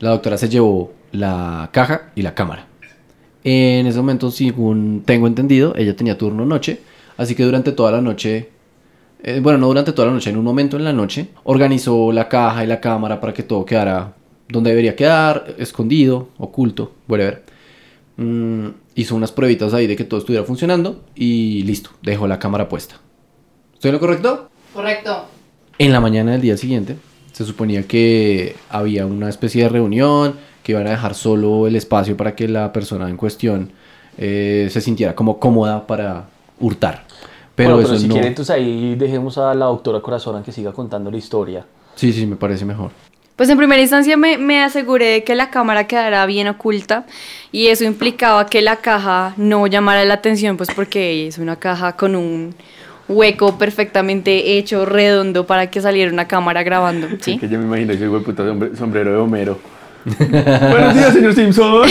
la 0.00 0.10
doctora 0.10 0.38
se 0.38 0.48
llevó 0.48 0.92
la 1.12 1.70
caja 1.72 2.10
y 2.14 2.22
la 2.22 2.34
cámara. 2.34 2.66
En 3.44 3.86
ese 3.86 3.98
momento, 3.98 4.30
según 4.30 5.02
tengo 5.04 5.26
entendido, 5.26 5.74
ella 5.76 5.94
tenía 5.94 6.18
turno 6.18 6.44
noche, 6.44 6.80
así 7.16 7.34
que 7.34 7.44
durante 7.44 7.72
toda 7.72 7.92
la 7.92 8.00
noche, 8.00 8.50
eh, 9.22 9.40
bueno, 9.40 9.58
no 9.58 9.68
durante 9.68 9.92
toda 9.92 10.08
la 10.08 10.14
noche, 10.14 10.30
en 10.30 10.36
un 10.36 10.44
momento 10.44 10.76
en 10.76 10.84
la 10.84 10.92
noche, 10.92 11.28
organizó 11.44 12.12
la 12.12 12.28
caja 12.28 12.64
y 12.64 12.66
la 12.66 12.80
cámara 12.80 13.20
para 13.20 13.32
que 13.32 13.42
todo 13.42 13.64
quedara 13.64 14.14
donde 14.48 14.70
debería 14.70 14.96
quedar, 14.96 15.54
escondido, 15.58 16.28
oculto, 16.38 16.92
whatever. 17.08 17.44
Mm, 18.16 18.68
hizo 18.94 19.14
unas 19.14 19.32
pruebitas 19.32 19.74
ahí 19.74 19.86
de 19.86 19.96
que 19.96 20.04
todo 20.04 20.20
estuviera 20.20 20.44
funcionando 20.44 21.04
y 21.14 21.62
listo, 21.62 21.90
dejó 22.02 22.26
la 22.26 22.38
cámara 22.38 22.68
puesta. 22.68 22.96
¿Estoy 23.74 23.90
en 23.90 23.94
lo 23.94 24.00
correcto? 24.00 24.50
Correcto. 24.72 25.26
En 25.78 25.92
la 25.92 26.00
mañana 26.00 26.32
del 26.32 26.40
día 26.40 26.56
siguiente 26.56 26.96
se 27.36 27.44
suponía 27.44 27.82
que 27.82 28.56
había 28.70 29.04
una 29.04 29.28
especie 29.28 29.64
de 29.64 29.68
reunión, 29.68 30.36
que 30.62 30.72
iban 30.72 30.86
a 30.86 30.90
dejar 30.92 31.14
solo 31.14 31.66
el 31.66 31.76
espacio 31.76 32.16
para 32.16 32.34
que 32.34 32.48
la 32.48 32.72
persona 32.72 33.10
en 33.10 33.18
cuestión 33.18 33.72
eh, 34.16 34.68
se 34.70 34.80
sintiera 34.80 35.14
como 35.14 35.38
cómoda 35.38 35.86
para 35.86 36.30
hurtar. 36.58 37.04
Pero 37.54 37.76
Pero, 37.76 37.80
eso 37.82 37.98
si 37.98 38.08
no. 38.08 38.14
quieren, 38.14 38.28
entonces 38.28 38.56
ahí 38.56 38.94
dejemos 38.94 39.36
a 39.36 39.52
la 39.52 39.66
doctora 39.66 40.00
Corazón 40.00 40.42
que 40.42 40.50
siga 40.50 40.72
contando 40.72 41.10
la 41.10 41.18
historia. 41.18 41.66
Sí, 41.94 42.10
sí, 42.10 42.24
me 42.24 42.36
parece 42.36 42.64
mejor. 42.64 42.90
Pues 43.36 43.50
en 43.50 43.58
primera 43.58 43.82
instancia 43.82 44.16
me, 44.16 44.38
me 44.38 44.62
aseguré 44.64 45.04
de 45.08 45.22
que 45.22 45.34
la 45.34 45.50
cámara 45.50 45.86
quedara 45.86 46.24
bien 46.24 46.48
oculta 46.48 47.04
y 47.52 47.66
eso 47.66 47.84
implicaba 47.84 48.46
que 48.46 48.62
la 48.62 48.76
caja 48.76 49.34
no 49.36 49.66
llamara 49.66 50.06
la 50.06 50.14
atención, 50.14 50.56
pues 50.56 50.70
porque 50.74 51.26
es 51.26 51.36
una 51.36 51.56
caja 51.56 51.96
con 51.96 52.16
un 52.16 52.54
hueco 53.08 53.56
perfectamente 53.58 54.58
hecho, 54.58 54.84
redondo, 54.84 55.46
para 55.46 55.68
que 55.70 55.80
saliera 55.80 56.12
una 56.12 56.26
cámara 56.28 56.62
grabando, 56.62 57.06
¿sí? 57.20 57.38
Que 57.38 57.48
yo 57.48 57.58
me 57.58 57.64
imagino 57.64 57.92
ese 57.92 58.06
güey 58.08 58.22
puta 58.22 58.42
sombre- 58.44 58.76
sombrero 58.76 59.12
de 59.12 59.16
Homero. 59.18 59.58
Buenos 60.18 60.94
días, 60.94 61.12
señor 61.14 61.34
Simpson. 61.34 61.88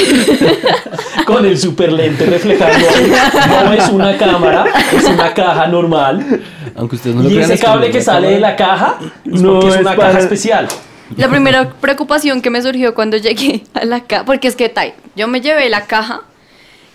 Con 1.25 1.45
el 1.45 1.57
super 1.57 1.91
lente 1.91 2.25
reflejando. 2.25 2.85
No 3.65 3.73
es 3.73 3.89
una 3.89 4.17
cámara, 4.17 4.65
es 4.95 5.03
una 5.05 5.33
caja 5.33 5.67
normal. 5.67 6.41
Aunque 6.75 6.95
ustedes 6.95 7.15
no 7.15 7.23
lo 7.23 7.29
Y 7.29 7.33
crean, 7.33 7.45
ese 7.45 7.53
es 7.55 7.61
cable 7.61 7.89
que 7.91 8.01
sale 8.01 8.29
de 8.31 8.39
la 8.39 8.55
caja 8.55 8.99
es 9.25 9.41
No, 9.41 9.53
porque 9.53 9.67
es 9.69 9.75
es 9.75 9.81
una 9.81 9.95
para- 9.95 10.07
caja 10.09 10.19
especial. 10.19 10.67
La 11.17 11.27
primera 11.29 11.69
preocupación 11.69 12.41
que 12.41 12.49
me 12.49 12.61
surgió 12.61 12.95
cuando 12.95 13.17
llegué 13.17 13.63
a 13.73 13.85
la 13.85 14.01
caja, 14.01 14.23
porque 14.25 14.47
es 14.47 14.55
que 14.55 14.69
tal, 14.69 14.93
yo 15.15 15.27
me 15.27 15.41
llevé 15.41 15.69
la 15.69 15.85
caja 15.85 16.21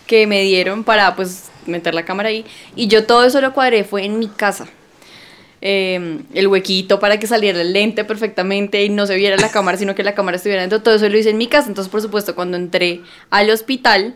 que 0.06 0.26
me 0.26 0.42
dieron 0.42 0.84
para 0.84 1.14
pues 1.16 1.49
meter 1.70 1.94
la 1.94 2.04
cámara 2.04 2.28
ahí 2.28 2.44
y 2.76 2.88
yo 2.88 3.06
todo 3.06 3.24
eso 3.24 3.40
lo 3.40 3.54
cuadré 3.54 3.84
fue 3.84 4.04
en 4.04 4.18
mi 4.18 4.28
casa. 4.28 4.66
Eh, 5.62 6.20
el 6.32 6.48
huequito 6.48 6.98
para 7.00 7.18
que 7.18 7.26
saliera 7.26 7.60
el 7.60 7.74
lente 7.74 8.04
perfectamente 8.04 8.82
y 8.82 8.88
no 8.88 9.06
se 9.06 9.14
viera 9.16 9.36
la 9.36 9.50
cámara, 9.50 9.76
sino 9.76 9.94
que 9.94 10.02
la 10.02 10.14
cámara 10.14 10.36
estuviera 10.36 10.62
dentro. 10.62 10.80
Todo 10.80 10.94
eso 10.94 11.08
lo 11.08 11.18
hice 11.18 11.30
en 11.30 11.38
mi 11.38 11.48
casa. 11.48 11.68
Entonces, 11.68 11.90
por 11.90 12.00
supuesto, 12.00 12.34
cuando 12.34 12.56
entré 12.56 13.02
al 13.28 13.50
hospital 13.50 14.14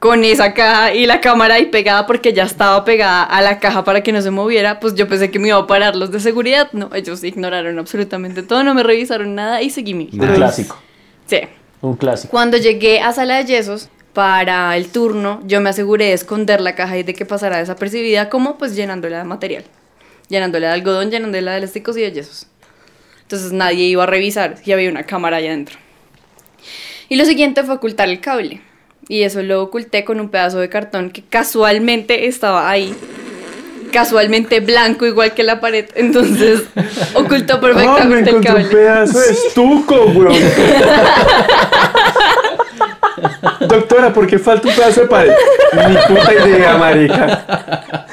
con 0.00 0.24
esa 0.24 0.52
caja 0.52 0.92
y 0.92 1.06
la 1.06 1.20
cámara 1.20 1.54
ahí 1.54 1.66
pegada 1.66 2.06
porque 2.06 2.32
ya 2.32 2.42
estaba 2.42 2.84
pegada 2.84 3.22
a 3.22 3.40
la 3.40 3.58
caja 3.58 3.84
para 3.84 4.02
que 4.02 4.12
no 4.12 4.20
se 4.20 4.30
moviera, 4.30 4.80
pues 4.80 4.94
yo 4.94 5.08
pensé 5.08 5.30
que 5.30 5.38
me 5.38 5.48
iba 5.48 5.58
a 5.58 5.66
parar 5.66 5.94
los 5.96 6.10
de 6.10 6.20
seguridad. 6.20 6.68
No, 6.72 6.90
ellos 6.92 7.22
ignoraron 7.22 7.78
absolutamente 7.78 8.42
todo, 8.42 8.64
no 8.64 8.74
me 8.74 8.82
revisaron 8.82 9.34
nada 9.34 9.62
y 9.62 9.70
seguí 9.70 9.94
mi 9.94 10.10
Un 10.12 10.34
clásico. 10.34 10.78
Sí. 11.26 11.38
Un 11.80 11.96
clásico. 11.96 12.30
Cuando 12.32 12.56
llegué 12.56 13.00
a 13.00 13.12
sala 13.12 13.36
de 13.36 13.44
yesos 13.44 13.88
para 14.14 14.76
el 14.76 14.88
turno, 14.88 15.40
yo 15.44 15.60
me 15.60 15.70
aseguré 15.70 16.06
de 16.06 16.12
esconder 16.14 16.60
la 16.60 16.74
caja 16.74 16.96
y 16.96 17.02
de 17.02 17.14
que 17.14 17.26
pasara 17.26 17.58
desapercibida, 17.58 18.30
como 18.30 18.56
pues 18.58 18.74
llenándola 18.76 19.18
de 19.18 19.24
material, 19.24 19.64
llenándola 20.28 20.68
de 20.68 20.72
algodón, 20.74 21.10
llenándola 21.10 21.52
de 21.52 21.58
elásticos 21.58 21.96
y 21.96 22.00
de 22.02 22.12
yesos. 22.12 22.46
Entonces 23.22 23.52
nadie 23.52 23.84
iba 23.86 24.04
a 24.04 24.06
revisar 24.06 24.56
si 24.62 24.72
había 24.72 24.88
una 24.90 25.02
cámara 25.04 25.38
allá 25.38 25.48
adentro. 25.50 25.76
Y 27.08 27.16
lo 27.16 27.24
siguiente 27.24 27.64
fue 27.64 27.74
ocultar 27.74 28.08
el 28.08 28.20
cable. 28.20 28.60
Y 29.08 29.22
eso 29.22 29.42
lo 29.42 29.62
oculté 29.62 30.04
con 30.04 30.20
un 30.20 30.28
pedazo 30.30 30.58
de 30.60 30.68
cartón 30.70 31.10
que 31.10 31.22
casualmente 31.22 32.26
estaba 32.26 32.70
ahí. 32.70 32.94
casualmente 33.92 34.60
blanco 34.60 35.04
igual 35.06 35.34
que 35.34 35.42
la 35.42 35.60
pared. 35.60 35.86
Entonces 35.94 36.62
ocultó 37.14 37.54
Ah, 37.56 37.58
me 37.60 37.68
perfectamente 37.74 38.30
el 38.30 38.36
encontré 38.36 38.36
un 38.36 38.42
cable. 38.42 38.64
pedazo 38.64 39.18
de 39.20 39.30
estuco, 39.32 39.94
weón. 40.06 40.34
Doctora, 43.68 44.12
¿por 44.12 44.26
qué 44.26 44.38
falta 44.38 44.68
un 44.68 44.74
pedazo 44.74 45.02
de 45.02 45.06
pared? 45.06 45.32
Ni 45.88 46.14
puta 46.14 46.32
idea, 46.32 46.76
marica. 46.76 48.06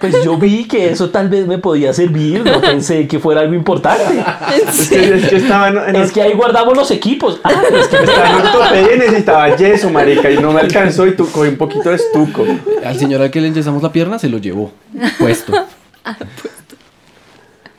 Pues 0.00 0.22
yo 0.22 0.36
vi 0.36 0.68
que 0.68 0.90
eso 0.90 1.10
tal 1.10 1.28
vez 1.28 1.46
me 1.46 1.58
podía 1.58 1.92
servir, 1.92 2.44
no 2.44 2.60
pensé 2.60 3.08
que 3.08 3.18
fuera 3.18 3.40
algo 3.40 3.54
importante. 3.54 4.22
Es 4.68 4.88
que, 4.88 5.14
es 5.14 5.28
que 5.28 5.36
estaba 5.36 5.68
en, 5.68 5.78
en, 5.78 5.96
Es 5.96 6.12
que 6.12 6.22
ahí 6.22 6.34
guardamos 6.34 6.76
los 6.76 6.90
equipos. 6.90 7.40
Ah, 7.42 7.50
es 7.72 7.88
que 7.88 7.96
estaba 7.96 8.30
en 8.30 8.46
ortopedia 8.46 8.94
y 8.94 8.98
necesitaba 8.98 9.56
yeso, 9.56 9.90
marica, 9.90 10.30
y 10.30 10.38
no 10.38 10.52
me 10.52 10.60
alcanzó 10.60 11.06
y 11.06 11.14
cogí 11.14 11.48
un 11.48 11.56
poquito 11.56 11.88
de 11.88 11.96
estuco. 11.96 12.44
Al 12.84 12.98
señor 12.98 13.22
al 13.22 13.30
que 13.30 13.40
le 13.40 13.48
enyesamos 13.48 13.82
la 13.82 13.90
pierna 13.90 14.18
se 14.18 14.28
lo 14.28 14.38
llevó 14.38 14.72
puesto. 15.18 15.52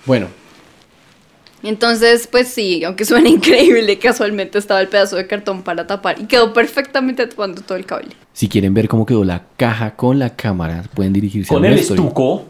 Bueno, 0.06 0.28
Entonces, 1.66 2.28
pues 2.28 2.48
sí, 2.48 2.84
aunque 2.84 3.06
suena 3.06 3.28
increíble, 3.38 3.98
casualmente 3.98 4.58
estaba 4.58 4.82
el 4.82 4.88
pedazo 4.88 5.16
de 5.16 5.28
cartón 5.28 5.64
para 5.64 5.88
tapar 5.88 6.20
y 6.20 6.26
quedó 6.26 6.54
perfectamente 6.54 7.26
tapando 7.26 7.62
todo 7.62 7.78
el 7.78 7.86
cable. 7.86 8.12
si 8.34 8.48
quieren 8.48 8.74
ver 8.74 8.88
cómo 8.88 9.06
quedó 9.06 9.24
la 9.24 9.44
caja 9.58 9.96
con 9.96 10.20
la 10.20 10.36
cámara, 10.36 10.84
pueden 10.94 11.14
dirigirse 11.14 11.54
con 11.54 11.64
a 11.64 11.68
el 11.68 11.74
nuestro 11.76 11.96
estuco. 11.96 12.46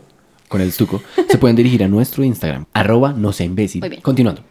con 0.48 0.62
el 0.62 0.68
estuco. 0.68 1.02
Se 1.30 1.38
pueden 1.38 1.56
dirigir 1.56 1.84
a 1.84 1.88
nuestro 1.88 2.24
Instagram, 2.24 2.66
arroba 2.74 3.14
no 3.14 3.32
sea 3.32 3.46
imbécil. 3.46 3.82
Muy 3.82 3.90
bien. 3.90 4.02
Continuando. 4.02 4.44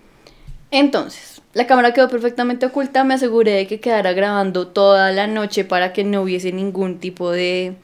Entonces, 0.71 1.43
la 1.53 1.67
cámara 1.67 1.93
quedó 1.93 2.09
perfectamente 2.09 2.67
oculta, 2.67 3.05
me 3.05 3.15
aseguré 3.15 3.53
de 3.53 3.67
que 3.67 3.79
quedara 3.81 4.13
grabando 4.13 4.67
toda 4.69 5.13
la 5.13 5.27
noche 5.27 5.65
para 5.65 5.93
que 5.93 6.03
no 6.03 6.23
hubiese 6.23 6.53
ningún 6.53 6.99
tipo 6.99 7.31
de 7.31 7.77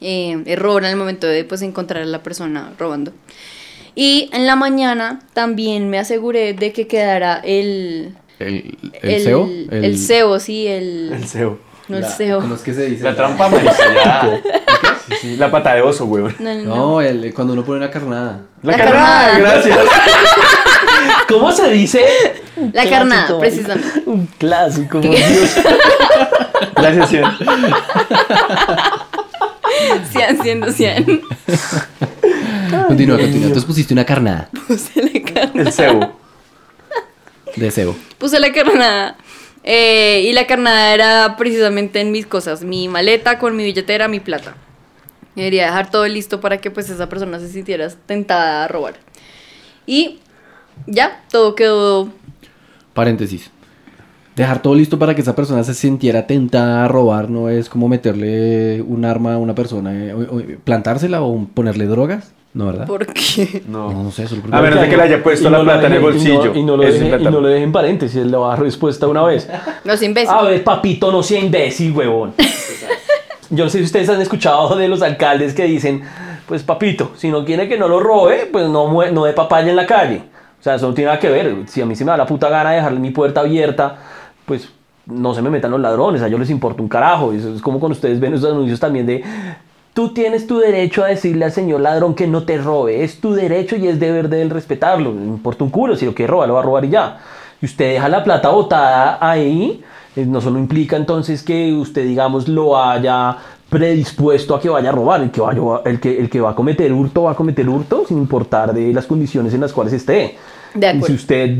eh, 0.00 0.42
error 0.46 0.84
en 0.84 0.90
el 0.90 0.96
momento 0.96 1.26
de 1.26 1.44
pues, 1.44 1.62
encontrar 1.62 2.02
a 2.02 2.06
la 2.06 2.22
persona 2.22 2.72
robando. 2.78 3.12
Y 4.00 4.30
en 4.32 4.46
la 4.46 4.54
mañana 4.54 5.18
también 5.32 5.90
me 5.90 5.98
aseguré 5.98 6.52
de 6.54 6.72
que 6.72 6.86
quedara 6.86 7.40
el... 7.42 8.14
El, 8.38 8.78
el, 9.02 9.22
CEO. 9.24 9.48
El, 9.72 9.98
CEO, 9.98 10.38
sí, 10.38 10.68
el... 10.68 11.10
El 11.12 11.24
CEO. 11.26 11.58
No 11.88 11.96
el 11.96 12.02
la- 12.02 12.08
CEO. 12.08 12.40
¿cómo 12.40 12.54
es 12.54 12.60
que 12.60 12.72
se 12.74 12.86
dice? 12.86 13.02
La 13.02 13.16
trampa, 13.16 13.48
marica, 13.48 13.74
ya. 14.04 14.40
Sí, 15.08 15.14
sí, 15.20 15.36
la 15.36 15.50
pata 15.50 15.74
de 15.74 15.82
oso, 15.82 16.04
weón. 16.04 16.32
No, 16.38 16.54
no, 16.54 16.76
no. 16.76 17.00
El, 17.00 17.34
cuando 17.34 17.54
uno 17.54 17.64
pone 17.64 17.78
una 17.78 17.90
carnada. 17.90 18.42
La, 18.62 18.70
La 18.76 18.78
carnada, 18.84 19.30
carnada. 19.32 19.54
gracias. 19.54 19.78
¿Cómo 21.28 21.50
se 21.50 21.68
dice? 21.72 22.04
La 22.56 22.70
Clásico, 22.70 22.90
carnada, 22.94 23.38
precisamente. 23.40 24.02
Un 24.06 24.26
clásico, 24.38 25.00
por 25.00 25.10
Dios. 25.10 25.56
Gracias, 26.76 27.08
Cian. 27.10 27.36
Siendo 30.40 30.70
100. 30.70 31.20
Continúa, 32.88 33.16
continúa. 33.18 33.46
Entonces 33.46 33.64
pusiste 33.64 33.92
una 33.94 34.04
carnada 34.04 34.48
Puse 34.68 35.02
la 35.02 35.22
carnada. 35.32 35.60
El 35.68 35.72
CEO. 35.72 36.12
de 37.56 37.70
cebo. 37.70 37.96
Puse 38.18 38.38
la 38.40 38.52
carnada. 38.52 39.16
eh, 39.64 40.24
y 40.28 40.32
la 40.32 40.46
carnada 40.46 40.94
era 40.94 41.36
precisamente 41.36 42.00
en 42.00 42.10
mis 42.12 42.26
cosas. 42.26 42.62
Mi 42.64 42.88
maleta 42.88 43.38
con 43.38 43.56
mi 43.56 43.64
billetera, 43.64 44.08
mi 44.08 44.20
plata. 44.20 44.54
Quería 45.34 45.66
dejar 45.66 45.90
todo 45.90 46.06
listo 46.08 46.40
para 46.40 46.58
que 46.58 46.70
pues 46.70 46.90
esa 46.90 47.08
persona 47.08 47.38
se 47.38 47.48
sintiera 47.48 47.88
tentada 48.06 48.64
a 48.64 48.68
robar. 48.68 48.94
Y 49.86 50.18
ya, 50.86 51.22
todo 51.30 51.54
quedó... 51.54 52.08
Paréntesis. 52.92 53.50
Dejar 54.34 54.62
todo 54.62 54.74
listo 54.74 54.98
para 54.98 55.14
que 55.14 55.20
esa 55.22 55.34
persona 55.36 55.62
se 55.64 55.74
sintiera 55.74 56.26
tentada 56.26 56.84
a 56.84 56.88
robar 56.88 57.28
no 57.30 57.48
es 57.48 57.68
como 57.68 57.88
meterle 57.88 58.82
un 58.82 59.04
arma 59.04 59.34
a 59.34 59.38
una 59.38 59.54
persona, 59.54 59.92
eh, 59.94 60.14
o- 60.14 60.36
o 60.38 60.42
plantársela 60.64 61.22
o 61.22 61.46
ponerle 61.54 61.86
drogas, 61.86 62.32
¿no, 62.58 62.66
verdad? 62.66 62.86
¿Por 62.86 63.06
qué? 63.06 63.62
No, 63.68 63.90
No. 63.92 64.02
no 64.04 64.10
sé, 64.10 64.26
solo 64.26 64.42
porque- 64.42 64.56
A 64.56 64.60
menos 64.60 64.80
de 64.80 64.88
que 64.88 64.96
le 64.96 65.02
haya 65.04 65.22
puesto 65.22 65.48
la 65.48 65.58
no 65.58 65.64
plata 65.64 65.86
en 65.86 65.92
el 65.92 65.98
y 65.98 66.02
no- 66.02 66.10
bolsillo. 66.10 66.54
Y 66.54 66.62
no, 66.64 66.76
lo 66.76 66.82
Eso 66.82 66.94
es 66.96 67.00
deje, 67.10 67.22
y 67.22 67.24
no 67.24 67.40
lo 67.40 67.48
deje 67.48 67.62
en 67.64 67.72
paréntesis, 67.72 68.26
le 68.26 68.36
va 68.36 68.46
a 68.46 68.50
dar 68.50 68.60
respuesta 68.62 69.06
una 69.06 69.22
vez. 69.22 69.48
Los 69.84 70.02
imbéciles. 70.02 70.34
A 70.38 70.42
ver, 70.42 70.64
papito, 70.64 71.12
no 71.12 71.22
sea 71.22 71.38
imbécil, 71.40 71.92
huevón. 71.92 72.34
Yo 73.50 73.64
no 73.64 73.70
sé 73.70 73.78
si 73.78 73.84
ustedes 73.84 74.08
han 74.10 74.20
escuchado 74.20 74.76
de 74.76 74.88
los 74.88 75.00
alcaldes 75.00 75.54
que 75.54 75.64
dicen, 75.64 76.02
pues 76.46 76.62
papito, 76.62 77.12
si 77.16 77.30
no 77.30 77.44
quiere 77.46 77.66
que 77.68 77.78
no 77.78 77.88
lo 77.88 77.98
robe, 78.00 78.46
pues 78.52 78.68
no, 78.68 78.92
no 79.10 79.24
dé 79.24 79.32
papaya 79.32 79.70
en 79.70 79.76
la 79.76 79.86
calle. 79.86 80.22
O 80.60 80.62
sea, 80.62 80.74
eso 80.74 80.88
no 80.88 80.92
tiene 80.94 81.06
nada 81.08 81.18
que 81.20 81.30
ver. 81.30 81.54
Si 81.66 81.80
a 81.80 81.86
mí 81.86 81.94
se 81.96 82.04
me 82.04 82.10
da 82.10 82.16
la 82.18 82.26
puta 82.26 82.48
gana 82.50 82.70
de 82.70 82.76
dejarle 82.76 82.98
mi 82.98 83.10
puerta 83.10 83.40
abierta, 83.40 83.96
pues 84.44 84.68
no 85.06 85.32
se 85.32 85.40
me 85.40 85.48
metan 85.48 85.70
los 85.70 85.80
ladrones, 85.80 86.20
a 86.20 86.26
ellos 86.26 86.40
les 86.40 86.50
importa 86.50 86.82
un 86.82 86.88
carajo. 86.88 87.32
Eso 87.32 87.54
es 87.54 87.62
como 87.62 87.78
cuando 87.80 87.94
ustedes 87.94 88.20
ven 88.20 88.34
esos 88.34 88.50
anuncios 88.50 88.78
también 88.80 89.06
de, 89.06 89.24
tú 89.98 90.10
tienes 90.10 90.46
tu 90.46 90.60
derecho 90.60 91.02
a 91.02 91.08
decirle 91.08 91.44
al 91.44 91.50
señor 91.50 91.80
ladrón 91.80 92.14
que 92.14 92.28
no 92.28 92.44
te 92.44 92.56
robe, 92.56 93.02
es 93.02 93.20
tu 93.20 93.34
derecho 93.34 93.74
y 93.74 93.88
es 93.88 93.98
deber 93.98 94.28
de 94.28 94.42
él 94.42 94.50
respetarlo. 94.50 95.12
No 95.12 95.24
importa 95.24 95.64
un 95.64 95.70
culo, 95.70 95.96
si 95.96 96.06
lo 96.06 96.14
quiere 96.14 96.30
robar, 96.30 96.46
lo 96.46 96.54
va 96.54 96.60
a 96.60 96.62
robar 96.62 96.84
y 96.84 96.90
ya. 96.90 97.18
Y 97.60 97.66
usted 97.66 97.94
deja 97.94 98.08
la 98.08 98.22
plata 98.22 98.48
botada 98.50 99.18
ahí, 99.20 99.82
eh, 100.14 100.24
no 100.24 100.40
solo 100.40 100.60
implica 100.60 100.94
entonces 100.94 101.42
que 101.42 101.72
usted, 101.72 102.04
digamos, 102.04 102.46
lo 102.46 102.80
haya 102.80 103.38
predispuesto 103.68 104.54
a 104.54 104.60
que 104.60 104.68
vaya 104.68 104.90
a 104.90 104.92
robar, 104.92 105.20
el 105.20 105.32
que, 105.32 105.40
el 105.90 105.98
que, 105.98 106.20
el 106.20 106.30
que 106.30 106.40
va 106.40 106.50
a 106.50 106.54
cometer 106.54 106.92
hurto 106.92 107.24
va 107.24 107.32
a 107.32 107.34
cometer 107.34 107.68
hurto 107.68 108.04
sin 108.06 108.18
importar 108.18 108.72
de 108.72 108.92
las 108.92 109.04
condiciones 109.04 109.52
en 109.52 109.62
las 109.62 109.72
cuales 109.72 109.94
esté. 109.94 110.36
De 110.74 110.96
Y 110.96 111.02
si 111.02 111.12
usted 111.12 111.56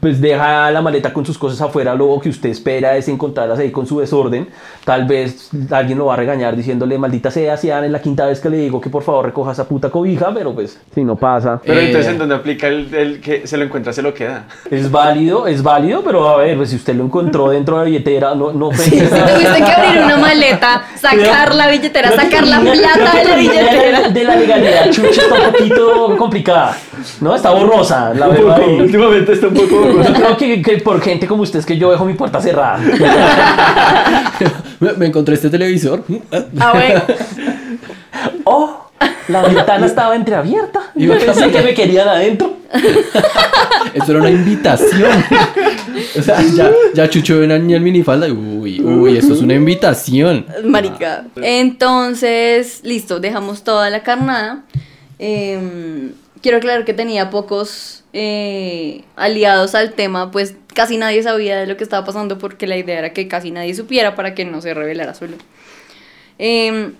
pues 0.00 0.20
deja 0.20 0.70
la 0.70 0.80
maleta 0.80 1.12
con 1.12 1.26
sus 1.26 1.36
cosas 1.38 1.60
afuera, 1.60 1.94
luego 1.94 2.20
que 2.20 2.28
usted 2.28 2.50
espera 2.50 2.96
es 2.96 3.08
encontrarlas 3.08 3.58
ahí 3.58 3.70
con 3.70 3.86
su 3.86 3.98
desorden, 4.00 4.48
tal 4.84 5.04
vez 5.06 5.50
alguien 5.70 5.98
lo 5.98 6.06
va 6.06 6.14
a 6.14 6.16
regañar 6.16 6.54
diciéndole 6.56 6.98
maldita 6.98 7.30
sea, 7.30 7.56
Cian, 7.56 7.84
es 7.84 7.90
la 7.90 8.00
quinta 8.00 8.26
vez 8.26 8.40
que 8.40 8.48
le 8.50 8.58
digo 8.58 8.80
que 8.80 8.90
por 8.90 9.02
favor 9.02 9.26
recoja 9.26 9.52
esa 9.52 9.66
puta 9.66 9.90
cobija, 9.90 10.30
pero 10.32 10.54
pues 10.54 10.78
si 10.94 11.02
no 11.04 11.16
pasa. 11.16 11.60
Pero 11.64 11.80
Eh. 11.80 11.86
entonces, 11.86 12.12
¿en 12.12 12.18
dónde 12.18 12.34
aplica 12.34 12.68
el, 12.68 12.94
el 12.94 13.20
que 13.20 13.46
se 13.46 13.56
lo 13.56 13.64
encuentra, 13.64 13.92
se 13.92 14.02
lo 14.02 14.14
queda? 14.14 14.46
Es 14.70 14.90
válido, 14.90 15.46
es 15.46 15.62
válido, 15.62 16.02
pero 16.02 16.28
a 16.28 16.36
ver, 16.36 16.56
pues 16.56 16.70
si 16.70 16.76
used 16.76 16.94
lo 16.94 17.04
encontró 17.04 17.50
dentro 17.50 17.74
de 17.76 17.80
la 17.80 17.84
billetera, 17.86 18.34
no, 18.34 18.52
no 18.52 18.70
Si 18.72 18.90
tuviste 18.90 19.64
que 19.64 19.72
abrir 19.72 20.02
una 20.04 20.16
maleta, 20.18 20.84
sacar 20.96 21.54
la 21.54 21.68
billetera, 21.68 22.12
sacar 22.12 22.46
la 22.46 22.60
plata 22.60 23.18
de 23.18 23.24
la 23.24 23.36
billetera. 23.36 24.08
De 24.10 24.24
la 24.24 24.36
legalidad, 24.36 24.90
chucha, 24.90 25.22
está 25.22 25.34
un 25.34 25.52
poquito 25.52 26.16
complicada. 26.16 26.76
¿No? 27.20 27.34
Está 27.34 27.50
borrosa. 27.50 28.12
La 28.14 28.28
veo 28.28 28.51
poco, 28.54 28.70
ahí. 28.70 28.80
últimamente 28.80 29.32
está 29.32 29.48
un 29.48 29.54
poco... 29.54 30.02
Yo 30.02 30.14
creo 30.14 30.36
que, 30.36 30.62
que 30.62 30.78
por 30.78 31.00
gente 31.00 31.26
como 31.26 31.42
usted 31.42 31.58
es 31.60 31.66
que 31.66 31.76
yo 31.76 31.90
dejo 31.90 32.04
mi 32.04 32.14
puerta 32.14 32.40
cerrada. 32.40 32.78
me, 34.80 34.92
me 34.96 35.06
encontré 35.06 35.34
este 35.34 35.50
televisor. 35.50 36.04
Ah, 36.58 36.72
bueno. 36.74 37.02
Oh, 38.44 38.90
la 39.28 39.42
ventana 39.42 39.86
estaba 39.86 40.14
entreabierta. 40.14 40.80
Y 40.94 41.06
yo 41.06 41.18
pensé 41.18 41.50
que 41.50 41.62
me 41.62 41.74
querían 41.74 42.08
adentro. 42.08 42.56
Esto 43.94 44.12
era 44.12 44.20
una 44.20 44.30
invitación. 44.30 45.10
o 46.18 46.22
sea, 46.22 46.40
ya, 46.42 46.70
ya 46.94 47.10
Chucho 47.10 47.38
ve 47.38 47.44
una 47.44 47.58
niña 47.58 47.76
en 47.76 47.82
minifalda. 47.82 48.28
y, 48.28 48.32
Uy, 48.32 48.80
uy, 48.80 49.16
esto 49.16 49.34
es 49.34 49.40
una 49.40 49.54
invitación. 49.54 50.46
Marica. 50.64 51.24
Entonces, 51.36 52.80
listo, 52.84 53.20
dejamos 53.20 53.62
toda 53.62 53.90
la 53.90 54.02
carnada. 54.02 54.62
Em, 55.18 56.12
quiero 56.42 56.58
aclarar 56.58 56.84
que 56.84 56.92
tenía 56.92 57.30
pocos 57.30 58.04
eh, 58.12 59.04
aliados 59.16 59.74
al 59.74 59.94
tema, 59.94 60.30
pues 60.30 60.56
casi 60.74 60.98
nadie 60.98 61.22
sabía 61.22 61.58
de 61.58 61.66
lo 61.66 61.76
que 61.76 61.84
estaba 61.84 62.04
pasando 62.04 62.38
porque 62.38 62.66
la 62.66 62.76
idea 62.76 62.98
era 62.98 63.12
que 63.12 63.28
casi 63.28 63.50
nadie 63.50 63.74
supiera 63.74 64.14
para 64.14 64.34
que 64.34 64.44
no 64.44 64.60
se 64.60 64.74
revelara 64.74 65.14
solo. 65.14 65.36
Em, 66.38 66.94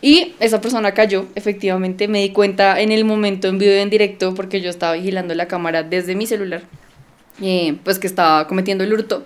y 0.00 0.34
esa 0.38 0.60
persona 0.60 0.92
cayó, 0.92 1.26
efectivamente, 1.34 2.08
me 2.08 2.20
di 2.20 2.30
cuenta 2.30 2.80
en 2.80 2.92
el 2.92 3.04
momento 3.04 3.48
en 3.48 3.58
vivo 3.58 3.72
y 3.72 3.78
en 3.78 3.90
directo 3.90 4.34
porque 4.34 4.60
yo 4.60 4.70
estaba 4.70 4.94
vigilando 4.94 5.34
la 5.34 5.48
cámara 5.48 5.82
desde 5.82 6.14
mi 6.14 6.26
celular, 6.26 6.62
eh, 7.42 7.76
pues 7.82 7.98
que 7.98 8.06
estaba 8.06 8.46
cometiendo 8.46 8.84
el 8.84 8.92
hurto. 8.92 9.24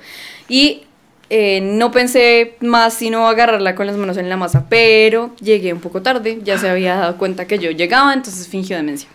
Y 0.49 0.83
eh, 1.31 1.61
no 1.61 1.91
pensé 1.91 2.57
más 2.61 2.95
sino 2.95 3.29
agarrarla 3.29 3.75
con 3.75 3.87
las 3.87 3.97
manos 3.97 4.17
en 4.17 4.29
la 4.29 4.37
masa, 4.37 4.67
pero 4.69 5.35
llegué 5.41 5.73
un 5.73 5.81
poco 5.81 6.01
tarde, 6.01 6.39
ya 6.43 6.57
se 6.59 6.69
había 6.69 6.95
dado 6.95 7.19
cuenta 7.19 7.47
que 7.47 7.59
yo 7.59 7.71
llegaba, 7.71 8.15
entonces 8.15 8.49
fingió 8.49 8.77
demencia. 8.77 9.09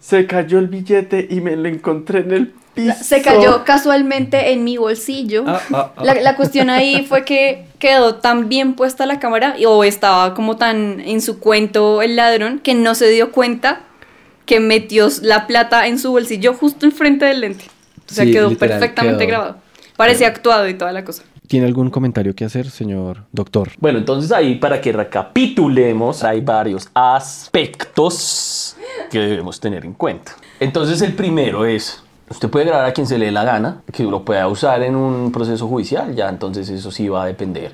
Se 0.00 0.26
cayó 0.26 0.58
el 0.58 0.68
billete 0.68 1.26
y 1.30 1.40
me 1.40 1.56
lo 1.56 1.68
encontré 1.68 2.20
en 2.20 2.32
el 2.32 2.54
piso. 2.74 3.04
Se 3.04 3.20
cayó 3.22 3.64
casualmente 3.64 4.52
en 4.52 4.64
mi 4.64 4.76
bolsillo. 4.78 5.44
Ah, 5.46 5.60
ah, 5.72 5.92
ah. 5.96 6.04
La, 6.04 6.14
la 6.14 6.36
cuestión 6.36 6.70
ahí 6.70 7.04
fue 7.06 7.24
que 7.24 7.66
quedó 7.78 8.14
tan 8.16 8.48
bien 8.48 8.74
puesta 8.74 9.04
la 9.06 9.18
cámara 9.18 9.54
y- 9.58 9.66
o 9.66 9.84
estaba 9.84 10.34
como 10.34 10.56
tan 10.56 11.00
en 11.00 11.20
su 11.20 11.38
cuento 11.38 12.00
el 12.02 12.16
ladrón 12.16 12.58
que 12.60 12.74
no 12.74 12.94
se 12.94 13.08
dio 13.10 13.30
cuenta 13.32 13.80
que 14.46 14.58
metió 14.58 15.08
la 15.22 15.46
plata 15.46 15.86
en 15.86 15.98
su 15.98 16.10
bolsillo 16.12 16.54
justo 16.54 16.86
enfrente 16.86 17.26
del 17.26 17.40
lente. 17.42 17.64
O 18.10 18.12
sea, 18.14 18.24
Sí, 18.24 18.32
quedó 18.32 18.48
literal, 18.50 18.78
perfectamente 18.80 19.26
quedó. 19.26 19.28
grabado. 19.38 19.56
Parecía 19.96 20.28
actuado 20.28 20.66
y 20.68 20.74
toda 20.74 20.92
la 20.92 21.04
cosa. 21.04 21.22
¿Tiene 21.50 21.66
algún 21.66 21.90
comentario 21.90 22.32
que 22.32 22.44
hacer, 22.44 22.70
señor 22.70 23.24
doctor? 23.32 23.70
Bueno, 23.80 23.98
entonces 23.98 24.30
ahí 24.30 24.54
para 24.54 24.80
que 24.80 24.92
recapitulemos, 24.92 26.22
hay 26.22 26.42
varios 26.42 26.88
aspectos 26.94 28.76
que 29.10 29.18
debemos 29.18 29.58
tener 29.58 29.84
en 29.84 29.94
cuenta. 29.94 30.36
Entonces 30.60 31.02
el 31.02 31.12
primero 31.14 31.64
es, 31.64 32.04
Usted 32.28 32.48
puede 32.48 32.66
grabar 32.66 32.84
a 32.86 32.92
quien 32.92 33.08
se 33.08 33.18
le 33.18 33.24
dé 33.24 33.32
la 33.32 33.42
gana, 33.42 33.82
que 33.92 34.04
lo 34.04 34.24
pueda 34.24 34.46
usar 34.46 34.84
en 34.84 34.94
un 34.94 35.32
proceso 35.32 35.66
judicial, 35.66 36.14
ya 36.14 36.28
entonces 36.28 36.68
eso 36.68 36.92
sí 36.92 37.08
va 37.08 37.24
a 37.24 37.26
depender 37.26 37.72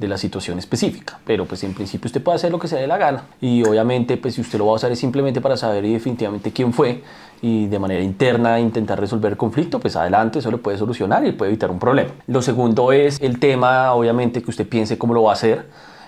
de 0.00 0.08
la 0.08 0.16
situación 0.16 0.58
específica, 0.58 1.20
pero 1.26 1.44
pues 1.44 1.62
en 1.62 1.74
principio 1.74 2.06
usted 2.06 2.22
puede 2.22 2.36
hacer 2.36 2.50
lo 2.50 2.58
que 2.58 2.66
se 2.66 2.76
le 2.76 2.82
dé 2.82 2.86
la 2.86 2.96
gana 2.96 3.24
y 3.40 3.62
obviamente 3.62 4.16
pues 4.16 4.34
si 4.34 4.40
usted 4.40 4.58
lo 4.58 4.66
va 4.66 4.72
a 4.72 4.74
usar 4.76 4.90
es 4.90 4.98
simplemente 4.98 5.40
para 5.42 5.56
saber 5.58 5.84
definitivamente 5.84 6.50
quién 6.50 6.72
fue 6.72 7.02
y 7.42 7.66
de 7.66 7.78
manera 7.78 8.02
interna 8.02 8.58
intentar 8.60 8.98
resolver 9.00 9.32
el 9.32 9.38
conflicto, 9.38 9.78
pues 9.78 9.96
adelante, 9.96 10.40
eso 10.40 10.50
lo 10.50 10.58
puede 10.58 10.78
solucionar 10.78 11.24
y 11.26 11.32
puede 11.32 11.50
evitar 11.50 11.70
un 11.70 11.78
problema. 11.78 12.10
Lo 12.26 12.42
segundo 12.42 12.92
es 12.92 13.20
el 13.20 13.38
tema, 13.38 13.92
obviamente, 13.92 14.42
que 14.42 14.50
usted 14.50 14.68
piense 14.68 14.98
cómo 14.98 15.14
lo 15.14 15.22
va 15.22 15.30
a 15.30 15.34
hacer. 15.34 15.66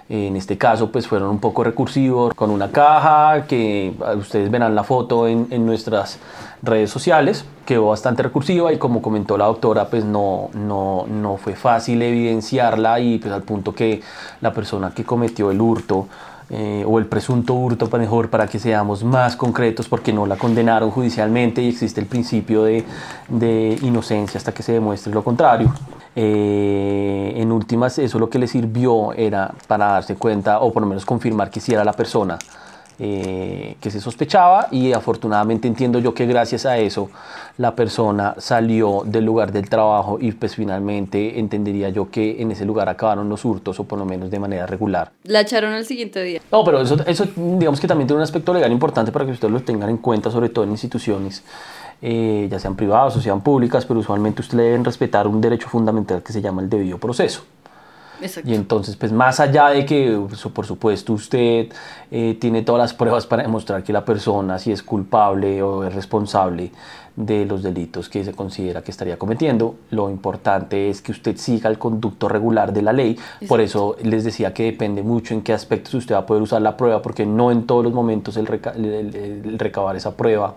En 0.09 0.37
este 0.37 0.59
caso, 0.59 0.91
pues 0.91 1.07
fueron 1.07 1.31
un 1.31 1.39
poco 1.39 1.65
recursivos 1.65 2.35
con 2.35 2.51
una 2.51 2.71
caja 2.71 3.47
que 3.47 3.95
ustedes 4.19 4.51
verán 4.51 4.75
la 4.75 4.85
foto 4.85 5.27
en, 5.27 5.65
nuestras 5.65 6.19
redes 6.63 6.91
sociales. 6.91 7.45
Quedó 7.65 7.89
bastante 7.89 8.23
recursiva 8.23 8.73
y 8.73 8.79
como 8.79 9.01
comentó 9.01 9.39
la 9.39 9.47
doctora, 9.47 9.87
pues 9.87 10.05
no, 10.05 10.51
no, 10.55 11.07
no 11.09 11.37
fue 11.37 11.55
fácil 11.55 12.03
evidenciarla 12.03 13.01
y 13.01 13.19
pues 13.19 13.33
al 13.33 13.43
punto 13.43 13.75
que 13.75 14.03
la 14.41 14.53
persona 14.53 14.93
que 14.95 15.05
cometió 15.05 15.51
el 15.51 15.61
hurto 15.61 16.09
eh, 16.51 16.85
o 16.87 16.99
el 16.99 17.07
presunto 17.07 17.55
hurto, 17.55 17.89
para 17.89 18.03
mejor 18.03 18.29
para 18.29 18.47
que 18.47 18.59
seamos 18.59 19.03
más 19.05 19.37
concretos, 19.37 19.89
porque 19.89 20.13
no 20.13 20.27
la 20.27 20.37
condenaron 20.37 20.91
judicialmente 20.91 21.63
y 21.63 21.69
existe 21.69 21.99
el 21.99 22.07
principio 22.07 22.65
de, 22.65 22.85
de 23.29 23.79
inocencia 23.81 24.37
hasta 24.37 24.53
que 24.53 24.63
se 24.63 24.73
demuestre 24.73 25.15
lo 25.15 25.25
contrario. 25.25 25.73
Eh, 26.15 27.33
en 27.37 27.53
últimas, 27.53 27.99
eso 27.99 28.19
lo 28.19 28.29
que 28.29 28.39
le 28.39 28.47
sirvió 28.47 29.13
era 29.15 29.53
para 29.67 29.87
darse 29.87 30.17
cuenta 30.17 30.61
o 30.61 30.73
por 30.73 30.83
lo 30.83 30.89
menos 30.89 31.05
confirmar 31.07 31.51
que 31.51 31.61
sí 31.61 31.73
era 31.73 31.85
la 31.85 31.93
persona 31.93 32.39
eh, 32.99 33.77
que 33.81 33.91
se 33.91 34.01
sospechaba 34.01 34.69
y 34.71 34.93
afortunadamente 34.93 35.67
entiendo 35.67 35.99
yo 35.99 36.13
que 36.13 36.27
gracias 36.27 36.67
a 36.67 36.77
eso 36.77 37.11
la 37.57 37.75
persona 37.75 38.35
salió 38.39 39.03
del 39.05 39.25
lugar 39.25 39.51
del 39.51 39.69
trabajo 39.69 40.19
y 40.21 40.31
pues 40.33 40.55
finalmente 40.55 41.39
entendería 41.39 41.89
yo 41.89 42.11
que 42.11 42.41
en 42.43 42.53
ese 42.53 42.67
lugar 42.67 42.89
acabaron 42.89 43.29
los 43.29 43.45
hurtos 43.45 43.81
o 43.81 43.85
por 43.85 43.99
lo 43.99 44.05
menos 44.05 44.31
de 44.31 44.39
manera 44.39 44.67
regular. 44.67 45.11
La 45.25 45.41
echaron 45.41 45.73
al 45.73 45.87
siguiente 45.87 46.23
día. 46.23 46.43
No, 46.53 46.63
pero 46.65 46.83
eso, 46.83 46.97
eso 47.07 47.27
digamos 47.35 47.81
que 47.81 47.89
también 47.89 48.07
tiene 48.07 48.19
un 48.19 48.25
aspecto 48.25 48.53
legal 48.53 48.71
importante 48.71 49.11
para 49.11 49.25
que 49.25 49.33
ustedes 49.33 49.53
lo 49.53 49.63
tengan 49.63 49.89
en 49.89 49.97
cuenta, 49.97 50.31
sobre 50.31 50.51
todo 50.51 50.65
en 50.65 50.71
instituciones. 50.71 51.43
Eh, 52.05 52.49
ya 52.51 52.59
sean 52.59 52.75
privadas 52.75 53.17
o 53.17 53.21
sean 53.21 53.43
públicas, 53.43 53.87
pero 53.87 54.01
usualmente 54.01 54.43
ustedes 54.43 54.65
deben 54.65 54.85
respetar 54.85 55.29
un 55.29 55.41
derecho 55.41 55.69
fundamental 55.69 56.21
que 56.21 56.33
se 56.33 56.43
llama 56.43 56.61
el 56.61 56.69
debido 56.69 56.99
proceso. 56.99 57.45
Exacto. 58.21 58.51
Y 58.51 58.55
entonces, 58.55 58.97
pues 58.97 59.13
más 59.13 59.39
allá 59.39 59.69
de 59.69 59.87
que, 59.87 60.21
por 60.53 60.67
supuesto, 60.67 61.13
usted 61.13 61.69
eh, 62.11 62.37
tiene 62.41 62.63
todas 62.63 62.81
las 62.81 62.95
pruebas 62.95 63.27
para 63.27 63.45
demostrar 63.45 63.85
que 63.85 63.93
la 63.93 64.05
persona 64.05 64.59
si 64.59 64.73
es 64.73 64.83
culpable 64.83 65.63
o 65.63 65.85
es 65.85 65.95
responsable 65.95 66.73
de 67.15 67.45
los 67.45 67.63
delitos 67.63 68.09
que 68.09 68.25
se 68.25 68.33
considera 68.33 68.83
que 68.83 68.91
estaría 68.91 69.17
cometiendo, 69.17 69.77
lo 69.91 70.11
importante 70.11 70.89
es 70.91 71.03
que 71.03 71.13
usted 71.13 71.37
siga 71.37 71.71
el 71.71 71.79
conducto 71.79 72.29
regular 72.29 72.73
de 72.73 72.83
la 72.83 72.93
ley. 72.93 73.17
Por 73.47 73.61
eso 73.61 73.97
les 74.03 74.25
decía 74.25 74.53
que 74.53 74.65
depende 74.65 75.05
mucho 75.05 75.35
en 75.35 75.43
qué 75.43 75.53
aspectos 75.53 75.95
usted 75.95 76.17
va 76.17 76.21
a 76.21 76.27
poder 76.27 76.43
usar 76.43 76.63
la 76.63 76.77
prueba, 76.77 77.01
porque 77.01 77.27
no 77.27 77.53
en 77.53 77.65
todos 77.67 77.85
los 77.85 77.93
momentos 77.93 78.37
el, 78.37 78.47
reca 78.47 78.73
el, 78.75 78.87
el, 78.87 79.15
el 79.45 79.59
recabar 79.59 79.95
esa 79.95 80.17
prueba 80.17 80.57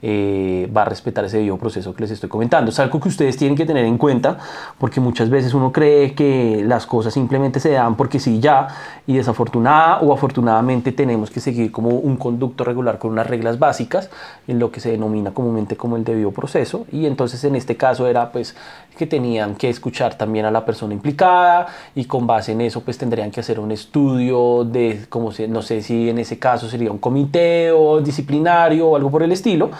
eh, 0.00 0.70
va 0.74 0.82
a 0.82 0.84
respetar 0.84 1.24
ese 1.24 1.38
debido 1.38 1.56
proceso 1.56 1.94
que 1.94 2.02
les 2.02 2.10
estoy 2.10 2.28
comentando. 2.28 2.70
Es 2.70 2.78
algo 2.78 3.00
que 3.00 3.08
ustedes 3.08 3.36
tienen 3.36 3.56
que 3.56 3.66
tener 3.66 3.84
en 3.84 3.98
cuenta 3.98 4.38
porque 4.78 5.00
muchas 5.00 5.30
veces 5.30 5.54
uno 5.54 5.72
cree 5.72 6.14
que 6.14 6.62
las 6.64 6.86
cosas 6.86 7.14
simplemente 7.14 7.60
se 7.60 7.70
dan 7.70 7.96
porque 7.96 8.20
sí 8.20 8.40
ya 8.40 8.68
y 9.06 9.16
desafortunada 9.16 9.98
o 10.00 10.12
afortunadamente 10.12 10.92
tenemos 10.92 11.30
que 11.30 11.40
seguir 11.40 11.72
como 11.72 11.90
un 11.90 12.16
conducto 12.16 12.64
regular 12.64 12.98
con 12.98 13.10
unas 13.10 13.26
reglas 13.26 13.58
básicas 13.58 14.10
en 14.46 14.58
lo 14.58 14.70
que 14.70 14.80
se 14.80 14.90
denomina 14.90 15.32
comúnmente 15.32 15.76
como 15.76 15.96
el 15.96 16.04
debido 16.04 16.30
proceso 16.30 16.86
y 16.92 17.06
entonces 17.06 17.42
en 17.44 17.56
este 17.56 17.76
caso 17.76 18.06
era 18.06 18.30
pues 18.32 18.54
que 18.98 19.06
tenían 19.06 19.54
que 19.54 19.70
escuchar 19.70 20.18
también 20.18 20.44
a 20.44 20.50
la 20.50 20.66
persona 20.66 20.92
implicada 20.92 21.68
y 21.94 22.04
con 22.04 22.26
base 22.26 22.52
en 22.52 22.60
eso 22.60 22.82
pues 22.82 22.98
tendrían 22.98 23.30
que 23.30 23.40
hacer 23.40 23.58
un 23.58 23.72
estudio 23.72 24.64
de 24.64 25.06
como 25.08 25.32
se, 25.32 25.48
no 25.48 25.62
sé 25.62 25.80
si 25.80 26.10
en 26.10 26.18
ese 26.18 26.38
caso 26.38 26.68
sería 26.68 26.90
un 26.90 26.98
comité 26.98 27.70
o 27.72 28.00
disciplinario 28.02 28.88
o 28.88 28.96
algo 28.96 29.10
por 29.10 29.22
el 29.22 29.32
estilo 29.32 29.70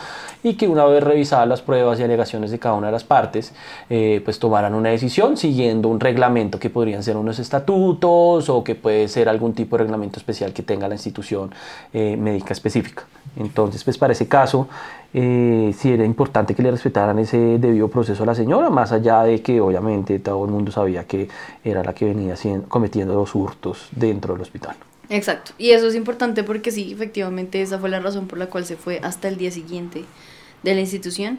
y 0.42 0.54
que 0.54 0.68
una 0.68 0.84
vez 0.84 1.02
revisadas 1.02 1.48
las 1.48 1.62
pruebas 1.62 1.98
y 2.00 2.04
alegaciones 2.04 2.50
de 2.50 2.58
cada 2.58 2.74
una 2.76 2.86
de 2.88 2.92
las 2.92 3.04
partes, 3.04 3.52
eh, 3.90 4.20
pues 4.24 4.38
tomaran 4.38 4.74
una 4.74 4.90
decisión 4.90 5.36
siguiendo 5.36 5.88
un 5.88 6.00
reglamento 6.00 6.58
que 6.58 6.70
podrían 6.70 7.02
ser 7.02 7.16
unos 7.16 7.38
estatutos 7.38 8.48
o 8.48 8.64
que 8.64 8.74
puede 8.74 9.08
ser 9.08 9.28
algún 9.28 9.52
tipo 9.52 9.76
de 9.76 9.82
reglamento 9.84 10.18
especial 10.18 10.52
que 10.52 10.62
tenga 10.62 10.88
la 10.88 10.94
institución 10.94 11.52
eh, 11.92 12.16
médica 12.16 12.52
específica. 12.52 13.04
Entonces, 13.36 13.84
pues 13.84 13.98
para 13.98 14.12
ese 14.12 14.26
caso, 14.26 14.68
eh, 15.14 15.74
sí 15.76 15.90
era 15.90 16.04
importante 16.04 16.54
que 16.54 16.62
le 16.62 16.70
respetaran 16.70 17.18
ese 17.18 17.58
debido 17.58 17.88
proceso 17.88 18.22
a 18.22 18.26
la 18.26 18.34
señora, 18.34 18.70
más 18.70 18.92
allá 18.92 19.22
de 19.22 19.40
que 19.40 19.60
obviamente 19.60 20.18
todo 20.18 20.44
el 20.44 20.50
mundo 20.50 20.70
sabía 20.70 21.04
que 21.04 21.28
era 21.64 21.82
la 21.82 21.94
que 21.94 22.04
venía 22.04 22.34
cometiendo 22.68 23.14
los 23.14 23.34
hurtos 23.34 23.88
dentro 23.92 24.34
del 24.34 24.42
hospital. 24.42 24.76
Exacto. 25.08 25.52
Y 25.56 25.70
eso 25.70 25.86
es 25.86 25.94
importante 25.94 26.44
porque 26.44 26.70
sí, 26.70 26.92
efectivamente, 26.92 27.62
esa 27.62 27.78
fue 27.78 27.88
la 27.88 28.00
razón 28.00 28.26
por 28.28 28.38
la 28.38 28.46
cual 28.46 28.66
se 28.66 28.76
fue 28.76 29.00
hasta 29.02 29.28
el 29.28 29.38
día 29.38 29.50
siguiente 29.50 30.04
de 30.62 30.74
la 30.74 30.80
institución. 30.80 31.38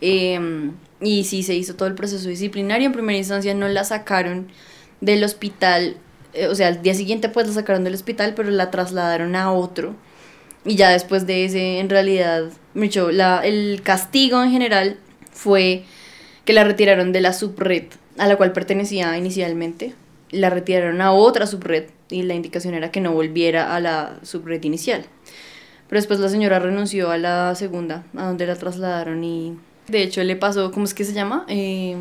Eh, 0.00 0.70
y 1.00 1.24
sí 1.24 1.42
se 1.42 1.54
hizo 1.54 1.74
todo 1.74 1.88
el 1.88 1.94
proceso 1.94 2.28
disciplinario. 2.28 2.86
En 2.86 2.92
primera 2.92 3.18
instancia 3.18 3.54
no 3.54 3.68
la 3.68 3.84
sacaron 3.84 4.48
del 5.00 5.24
hospital, 5.24 5.96
eh, 6.34 6.46
o 6.46 6.54
sea, 6.54 6.68
al 6.68 6.82
día 6.82 6.94
siguiente 6.94 7.28
pues 7.28 7.46
la 7.48 7.54
sacaron 7.54 7.84
del 7.84 7.94
hospital, 7.94 8.34
pero 8.34 8.50
la 8.50 8.70
trasladaron 8.70 9.34
a 9.34 9.52
otro. 9.52 9.94
Y 10.64 10.76
ya 10.76 10.90
después 10.90 11.26
de 11.26 11.44
ese, 11.44 11.78
en 11.78 11.88
realidad, 11.88 12.50
mucho, 12.74 13.10
la, 13.10 13.40
el 13.44 13.80
castigo 13.82 14.42
en 14.42 14.50
general 14.50 14.98
fue 15.32 15.84
que 16.44 16.52
la 16.52 16.64
retiraron 16.64 17.12
de 17.12 17.20
la 17.20 17.32
subred 17.32 17.84
a 18.18 18.26
la 18.26 18.36
cual 18.36 18.52
pertenecía 18.52 19.16
inicialmente. 19.16 19.94
La 20.30 20.50
retiraron 20.50 21.00
a 21.00 21.12
otra 21.12 21.46
subred 21.46 21.86
y 22.10 22.22
la 22.22 22.34
indicación 22.34 22.74
era 22.74 22.90
que 22.90 23.00
no 23.00 23.12
volviera 23.12 23.74
a 23.74 23.80
la 23.80 24.18
subred 24.22 24.62
inicial. 24.62 25.04
Pero 25.88 25.98
después 25.98 26.20
la 26.20 26.28
señora 26.28 26.58
renunció 26.58 27.10
a 27.10 27.18
la 27.18 27.54
segunda, 27.54 28.04
a 28.16 28.26
donde 28.26 28.46
la 28.46 28.56
trasladaron 28.56 29.24
y 29.24 29.56
de 29.88 30.02
hecho 30.02 30.22
le 30.22 30.36
pasó, 30.36 30.70
¿cómo 30.70 30.84
es 30.84 30.94
que 30.94 31.04
se 31.04 31.14
llama? 31.14 31.44
Eh, 31.48 31.96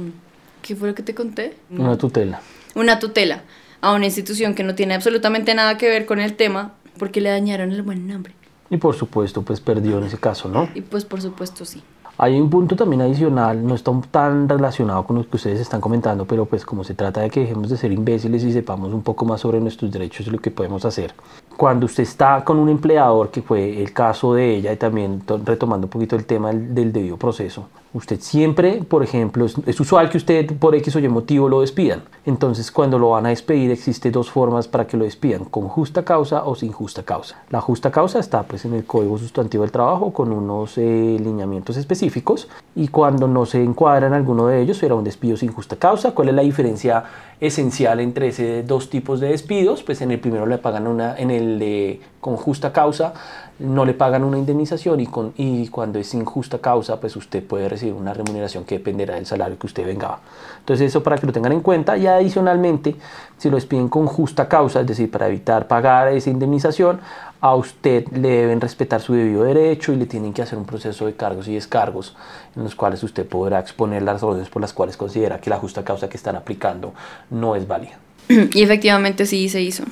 ¿Qué 0.61 0.75
fue 0.75 0.89
lo 0.89 0.95
que 0.95 1.03
te 1.03 1.15
conté? 1.15 1.55
Una 1.71 1.97
tutela. 1.97 2.41
Una 2.75 2.99
tutela 2.99 3.43
a 3.81 3.93
una 3.93 4.05
institución 4.05 4.53
que 4.53 4.63
no 4.63 4.75
tiene 4.75 4.93
absolutamente 4.93 5.55
nada 5.55 5.77
que 5.77 5.89
ver 5.89 6.05
con 6.05 6.19
el 6.19 6.35
tema 6.35 6.75
porque 6.97 7.21
le 7.21 7.29
dañaron 7.29 7.71
el 7.71 7.81
buen 7.81 8.07
nombre. 8.07 8.33
Y 8.69 8.77
por 8.77 8.95
supuesto, 8.95 9.41
pues 9.41 9.59
perdió 9.59 9.97
en 9.97 10.05
ese 10.05 10.17
caso, 10.17 10.47
¿no? 10.47 10.69
Y 10.75 10.81
pues 10.81 11.05
por 11.05 11.21
supuesto 11.21 11.65
sí. 11.65 11.81
Hay 12.21 12.39
un 12.39 12.49
punto 12.49 12.75
también 12.75 13.01
adicional, 13.01 13.65
no 13.65 13.75
está 13.75 13.93
tan 14.11 14.49
relacionado 14.49 15.05
con 15.05 15.15
lo 15.15 15.29
que 15.29 15.37
ustedes 15.37 15.61
están 15.61 15.79
comentando, 15.79 16.25
pero 16.25 16.45
pues 16.45 16.65
como 16.65 16.83
se 16.83 16.93
trata 16.93 17.21
de 17.21 17.29
que 17.29 17.39
dejemos 17.39 17.69
de 17.69 17.77
ser 17.77 17.93
imbéciles 17.93 18.43
y 18.43 18.51
sepamos 18.51 18.91
un 18.93 19.03
poco 19.03 19.23
más 19.23 19.39
sobre 19.39 19.61
nuestros 19.61 19.89
derechos 19.89 20.27
y 20.27 20.29
lo 20.29 20.39
que 20.39 20.51
podemos 20.51 20.83
hacer. 20.83 21.13
Cuando 21.59 21.87
usted 21.87 22.03
está 22.03 22.41
con 22.45 22.57
un 22.57 22.69
empleador, 22.69 23.31
que 23.31 23.41
fue 23.41 23.81
el 23.81 23.91
caso 23.91 24.33
de 24.33 24.55
ella, 24.55 24.71
y 24.71 24.77
también 24.77 25.21
retomando 25.43 25.87
un 25.87 25.91
poquito 25.91 26.15
el 26.15 26.23
tema 26.23 26.47
del, 26.53 26.73
del 26.73 26.93
debido 26.93 27.17
proceso, 27.17 27.67
usted 27.93 28.21
siempre, 28.21 28.83
por 28.83 29.03
ejemplo, 29.03 29.45
es, 29.45 29.55
es, 29.65 29.79
usual 29.79 30.09
que 30.09 30.17
usted 30.17 30.57
por 30.57 30.75
X 30.75 30.95
o 30.95 30.99
Y 30.99 31.07
motivo 31.07 31.49
lo 31.49 31.61
despidan. 31.61 32.03
Entonces, 32.25 32.71
cuando 32.71 32.99
lo 32.99 33.09
van 33.09 33.25
a 33.25 33.29
despedir, 33.29 33.71
existe 33.71 34.11
dos 34.11 34.29
formas 34.29 34.67
para 34.67 34.85
que 34.85 34.95
lo 34.95 35.05
despidan, 35.05 35.45
con 35.45 35.67
justa 35.67 36.05
causa 36.05 36.43
o 36.45 36.55
sin 36.55 36.71
justa 36.71 37.03
causa. 37.03 37.43
La 37.49 37.61
justa 37.61 37.91
causa 37.91 38.19
está 38.19 38.43
pues 38.43 38.65
en 38.65 38.73
el 38.73 38.85
Código 38.85 39.17
Sustantivo 39.17 39.63
del 39.63 39.71
Trabajo 39.71 40.13
con 40.13 40.31
unos 40.31 40.77
eh, 40.77 41.17
lineamientos 41.19 41.77
específicos 41.77 42.47
y 42.75 42.89
cuando 42.89 43.27
no 43.27 43.45
se 43.45 43.63
encuadra 43.63 44.07
en 44.07 44.13
alguno 44.13 44.47
de 44.47 44.61
ellos 44.61 44.77
será 44.77 44.95
un 44.95 45.03
despido 45.03 45.35
sin 45.37 45.51
justa 45.51 45.75
causa. 45.75 46.11
¿Cuál 46.11 46.29
es 46.29 46.35
la 46.35 46.43
diferencia 46.43 47.03
esencial 47.39 47.99
entre 47.99 48.27
esos 48.27 48.67
dos 48.67 48.89
tipos 48.89 49.19
de 49.19 49.29
despidos? 49.29 49.81
Pues 49.83 50.01
en 50.01 50.11
el 50.11 50.19
primero 50.19 50.45
le 50.45 50.59
pagan 50.59 50.85
una, 50.87 51.17
en 51.17 51.31
el 51.31 51.48
de 51.57 52.01
con 52.19 52.35
justa 52.35 52.71
causa 52.73 53.13
no 53.59 53.83
le 53.83 53.93
pagan 53.93 54.23
una 54.23 54.37
indemnización 54.37 55.01
y, 55.01 55.07
con, 55.07 55.33
y 55.35 55.67
cuando 55.67 55.99
es 55.99 56.07
sin 56.07 56.23
justa 56.23 56.59
causa, 56.59 56.99
pues 56.99 57.15
usted 57.17 57.43
puede 57.43 57.67
recibir 57.67 57.93
una 57.93 58.13
remuneración 58.13 58.63
que 58.63 58.77
dependerá 58.77 59.15
del 59.15 59.25
salario 59.25 59.59
que 59.59 59.67
usted 59.67 59.85
vengaba. 59.85 60.21
Entonces 60.59 60.87
eso 60.87 61.03
para 61.03 61.17
que 61.17 61.27
lo 61.27 61.33
tengan 61.33 61.51
en 61.51 61.59
cuenta 61.59 61.97
y 61.97 62.07
adicionalmente, 62.07 62.95
si 63.37 63.49
lo 63.49 63.55
despiden 63.57 63.89
con 63.89 64.05
justa 64.05 64.47
causa, 64.47 64.79
es 64.79 64.87
decir, 64.87 65.11
para 65.11 65.27
evitar 65.27 65.67
pagar 65.67 66.07
esa 66.07 66.29
indemnización, 66.29 67.01
a 67.41 67.55
usted 67.55 68.07
le 68.09 68.29
deben 68.29 68.61
respetar 68.61 69.01
su 69.01 69.13
debido 69.13 69.43
derecho 69.43 69.91
y 69.91 69.97
le 69.97 70.05
tienen 70.05 70.33
que 70.33 70.41
hacer 70.41 70.57
un 70.57 70.65
proceso 70.65 71.05
de 71.05 71.13
cargos 71.13 71.47
y 71.47 71.55
descargos 71.55 72.15
en 72.55 72.63
los 72.63 72.75
cuales 72.75 73.03
usted 73.03 73.25
podrá 73.25 73.59
exponer 73.59 74.03
las 74.03 74.15
razones 74.15 74.49
por 74.49 74.61
las 74.61 74.73
cuales 74.73 74.95
considera 74.95 75.39
que 75.39 75.49
la 75.49 75.57
justa 75.57 75.83
causa 75.83 76.07
que 76.07 76.17
están 76.17 76.35
aplicando 76.37 76.93
no 77.29 77.55
es 77.55 77.67
válida. 77.67 77.97
Y 78.53 78.61
efectivamente 78.61 79.25
sí 79.25 79.49
se 79.49 79.61
hizo. 79.61 79.83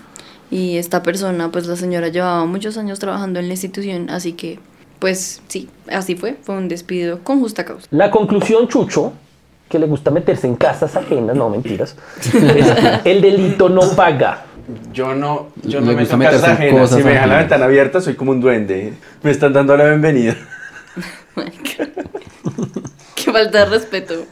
Y 0.49 0.77
esta 0.77 1.03
persona, 1.03 1.51
pues 1.51 1.67
la 1.67 1.75
señora 1.75 2.07
llevaba 2.07 2.45
muchos 2.45 2.77
años 2.77 2.99
trabajando 2.99 3.39
en 3.39 3.47
la 3.47 3.53
institución, 3.53 4.10
así 4.10 4.33
que, 4.33 4.60
pues 4.99 5.41
sí, 5.47 5.69
así 5.91 6.15
fue, 6.15 6.38
fue 6.41 6.55
un 6.55 6.69
despido 6.69 7.19
con 7.23 7.39
justa 7.41 7.65
causa. 7.65 7.88
La 7.91 8.10
conclusión, 8.10 8.67
Chucho, 8.67 9.13
que 9.67 9.77
le 9.77 9.88
gusta 9.88 10.10
meterse 10.10 10.47
en 10.47 10.55
casas 10.55 10.95
ajenas, 10.95 11.36
no 11.36 11.49
mentiras, 11.49 11.95
es 12.23 12.33
el 13.03 13.21
delito 13.21 13.67
no 13.67 13.81
paga. 13.95 14.45
Yo 14.91 15.15
no, 15.15 15.47
yo 15.63 15.79
no 15.79 15.88
me 15.88 15.95
meto 15.95 16.13
en 16.15 16.21
casas 16.21 16.43
ajenas. 16.43 16.89
Si 16.89 17.01
me 17.01 17.12
dejan 17.12 17.29
la 17.29 17.38
ventana 17.38 17.65
abierta, 17.65 18.01
soy 18.01 18.15
como 18.15 18.31
un 18.31 18.41
duende. 18.41 18.93
Me 19.23 19.31
están 19.31 19.53
dando 19.53 19.77
la 19.77 19.86
bienvenida. 19.86 20.36
Qué 23.15 23.31
falta 23.31 23.60
de 23.60 23.65
respeto. 23.65 24.25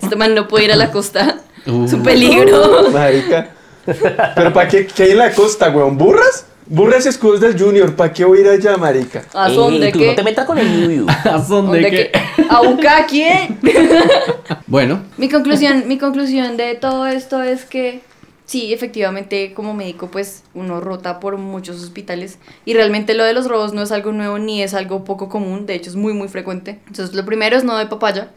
Este 0.00 0.14
man 0.14 0.34
no 0.34 0.46
puede 0.46 0.66
ir 0.66 0.72
a 0.72 0.76
la 0.76 0.92
costa. 0.92 1.38
Uh. 1.66 1.84
Es 1.84 1.92
un 1.92 2.02
peligro. 2.02 2.90
Marica. 2.92 3.48
Pero 4.34 4.52
¿para 4.52 4.68
qué, 4.68 4.86
qué 4.86 5.04
hay 5.04 5.10
en 5.12 5.18
la 5.18 5.32
costa, 5.32 5.70
weón? 5.70 5.96
¿Burras? 5.98 6.46
Burras 6.66 7.04
y 7.06 7.08
escudos 7.08 7.40
del 7.40 7.58
Junior. 7.60 7.94
¿Para 7.96 8.12
qué 8.12 8.24
voy 8.24 8.38
a 8.38 8.40
ir 8.42 8.48
allá, 8.48 8.76
marica? 8.76 9.24
¿A 9.34 9.48
Ey, 9.48 9.56
dónde 9.56 9.92
tú 9.92 9.98
qué? 9.98 10.06
no 10.06 10.14
te 10.14 10.22
metas 10.22 10.46
con 10.46 10.58
el 10.58 10.68
Yuyu. 10.80 11.06
¿A 11.24 11.38
dónde 11.38 11.80
¿Dónde 11.80 11.90
qué? 11.90 12.10
qué? 12.12 12.44
¿A 12.48 12.60
Bucaque? 12.62 13.28
eh? 13.28 13.58
Bueno, 14.66 15.02
Mi 15.18 15.28
conclusión, 15.28 15.84
mi 15.86 15.98
conclusión 15.98 16.56
de 16.56 16.74
todo 16.76 17.06
esto 17.06 17.42
es 17.42 17.64
que 17.64 18.00
sí, 18.46 18.72
efectivamente, 18.72 19.52
como 19.54 19.74
médico, 19.74 20.08
pues 20.10 20.44
uno 20.54 20.80
rota 20.80 21.20
por 21.20 21.36
muchos 21.36 21.82
hospitales 21.82 22.38
y 22.64 22.74
realmente 22.74 23.14
lo 23.14 23.24
de 23.24 23.32
los 23.34 23.48
robos 23.48 23.72
no 23.74 23.82
es 23.82 23.92
algo 23.92 24.12
nuevo 24.12 24.38
ni 24.38 24.62
es 24.62 24.72
algo 24.74 25.04
poco 25.04 25.28
común, 25.28 25.66
de 25.66 25.74
hecho 25.74 25.90
es 25.90 25.96
muy 25.96 26.12
muy 26.14 26.28
frecuente. 26.28 26.78
Entonces, 26.86 27.14
lo 27.14 27.24
primero 27.26 27.56
es 27.56 27.64
no 27.64 27.76
de 27.76 27.86
papaya. 27.86 28.30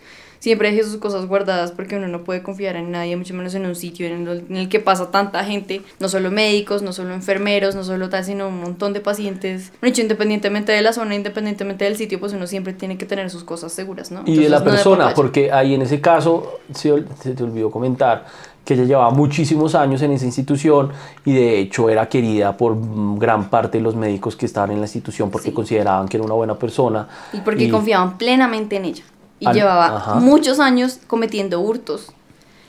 Siempre 0.45 0.69
deje 0.69 0.83
sus 0.83 0.97
cosas 0.97 1.25
guardadas 1.25 1.71
porque 1.71 1.95
uno 1.95 2.07
no 2.07 2.23
puede 2.23 2.43
confiar 2.43 2.75
en 2.75 2.91
nadie, 2.91 3.15
mucho 3.15 3.33
menos 3.33 3.55
en 3.55 3.65
un 3.65 3.73
sitio 3.73 4.05
en 4.05 4.27
el, 4.27 4.45
en 4.47 4.57
el 4.57 4.69
que 4.69 4.79
pasa 4.79 5.09
tanta 5.09 5.43
gente, 5.43 5.81
no 5.99 6.07
solo 6.07 6.29
médicos, 6.29 6.83
no 6.83 6.93
solo 6.93 7.15
enfermeros, 7.15 7.73
no 7.73 7.83
solo 7.83 8.09
tal, 8.09 8.23
sino 8.23 8.49
un 8.49 8.61
montón 8.61 8.93
de 8.93 8.99
pacientes. 8.99 9.73
De 9.81 9.87
hecho, 9.89 10.03
independientemente 10.03 10.71
de 10.71 10.83
la 10.83 10.93
zona, 10.93 11.15
independientemente 11.15 11.85
del 11.85 11.95
sitio, 11.95 12.19
pues 12.19 12.33
uno 12.33 12.45
siempre 12.45 12.73
tiene 12.73 12.95
que 12.95 13.07
tener 13.07 13.31
sus 13.31 13.43
cosas 13.43 13.71
seguras, 13.71 14.11
¿no? 14.11 14.21
Y 14.27 14.35
de 14.35 14.49
la 14.49 14.57
Entonces, 14.57 14.65
no 14.85 14.91
persona, 14.91 15.13
porque 15.15 15.51
ahí 15.51 15.73
en 15.73 15.81
ese 15.81 15.99
caso 15.99 16.59
se, 16.75 16.93
se 17.23 17.33
te 17.33 17.43
olvidó 17.43 17.71
comentar 17.71 18.27
que 18.63 18.75
ella 18.75 18.83
llevaba 18.83 19.09
muchísimos 19.09 19.73
años 19.73 20.03
en 20.03 20.11
esa 20.11 20.25
institución 20.25 20.91
y 21.23 21.33
de 21.33 21.59
hecho 21.59 21.89
era 21.89 22.07
querida 22.07 22.55
por 22.57 22.75
gran 23.17 23.49
parte 23.49 23.79
de 23.79 23.83
los 23.83 23.95
médicos 23.95 24.35
que 24.35 24.45
estaban 24.45 24.69
en 24.71 24.77
la 24.77 24.85
institución 24.85 25.31
porque 25.31 25.49
Sí. 25.49 25.53
consideraban 25.55 26.07
que 26.07 26.17
era 26.17 26.23
una 26.23 26.33
buena 26.35 26.53
persona. 26.55 27.07
Y 27.33 27.41
porque 27.41 27.69
confiaban 27.69 28.17
plenamente 28.19 28.75
en 28.75 28.85
ella. 28.85 29.03
Y 29.45 29.47
Al- 29.47 29.55
llevaba 29.55 29.97
ajá. 29.97 30.15
muchos 30.15 30.59
años 30.59 30.99
cometiendo 31.07 31.59
hurtos. 31.61 32.11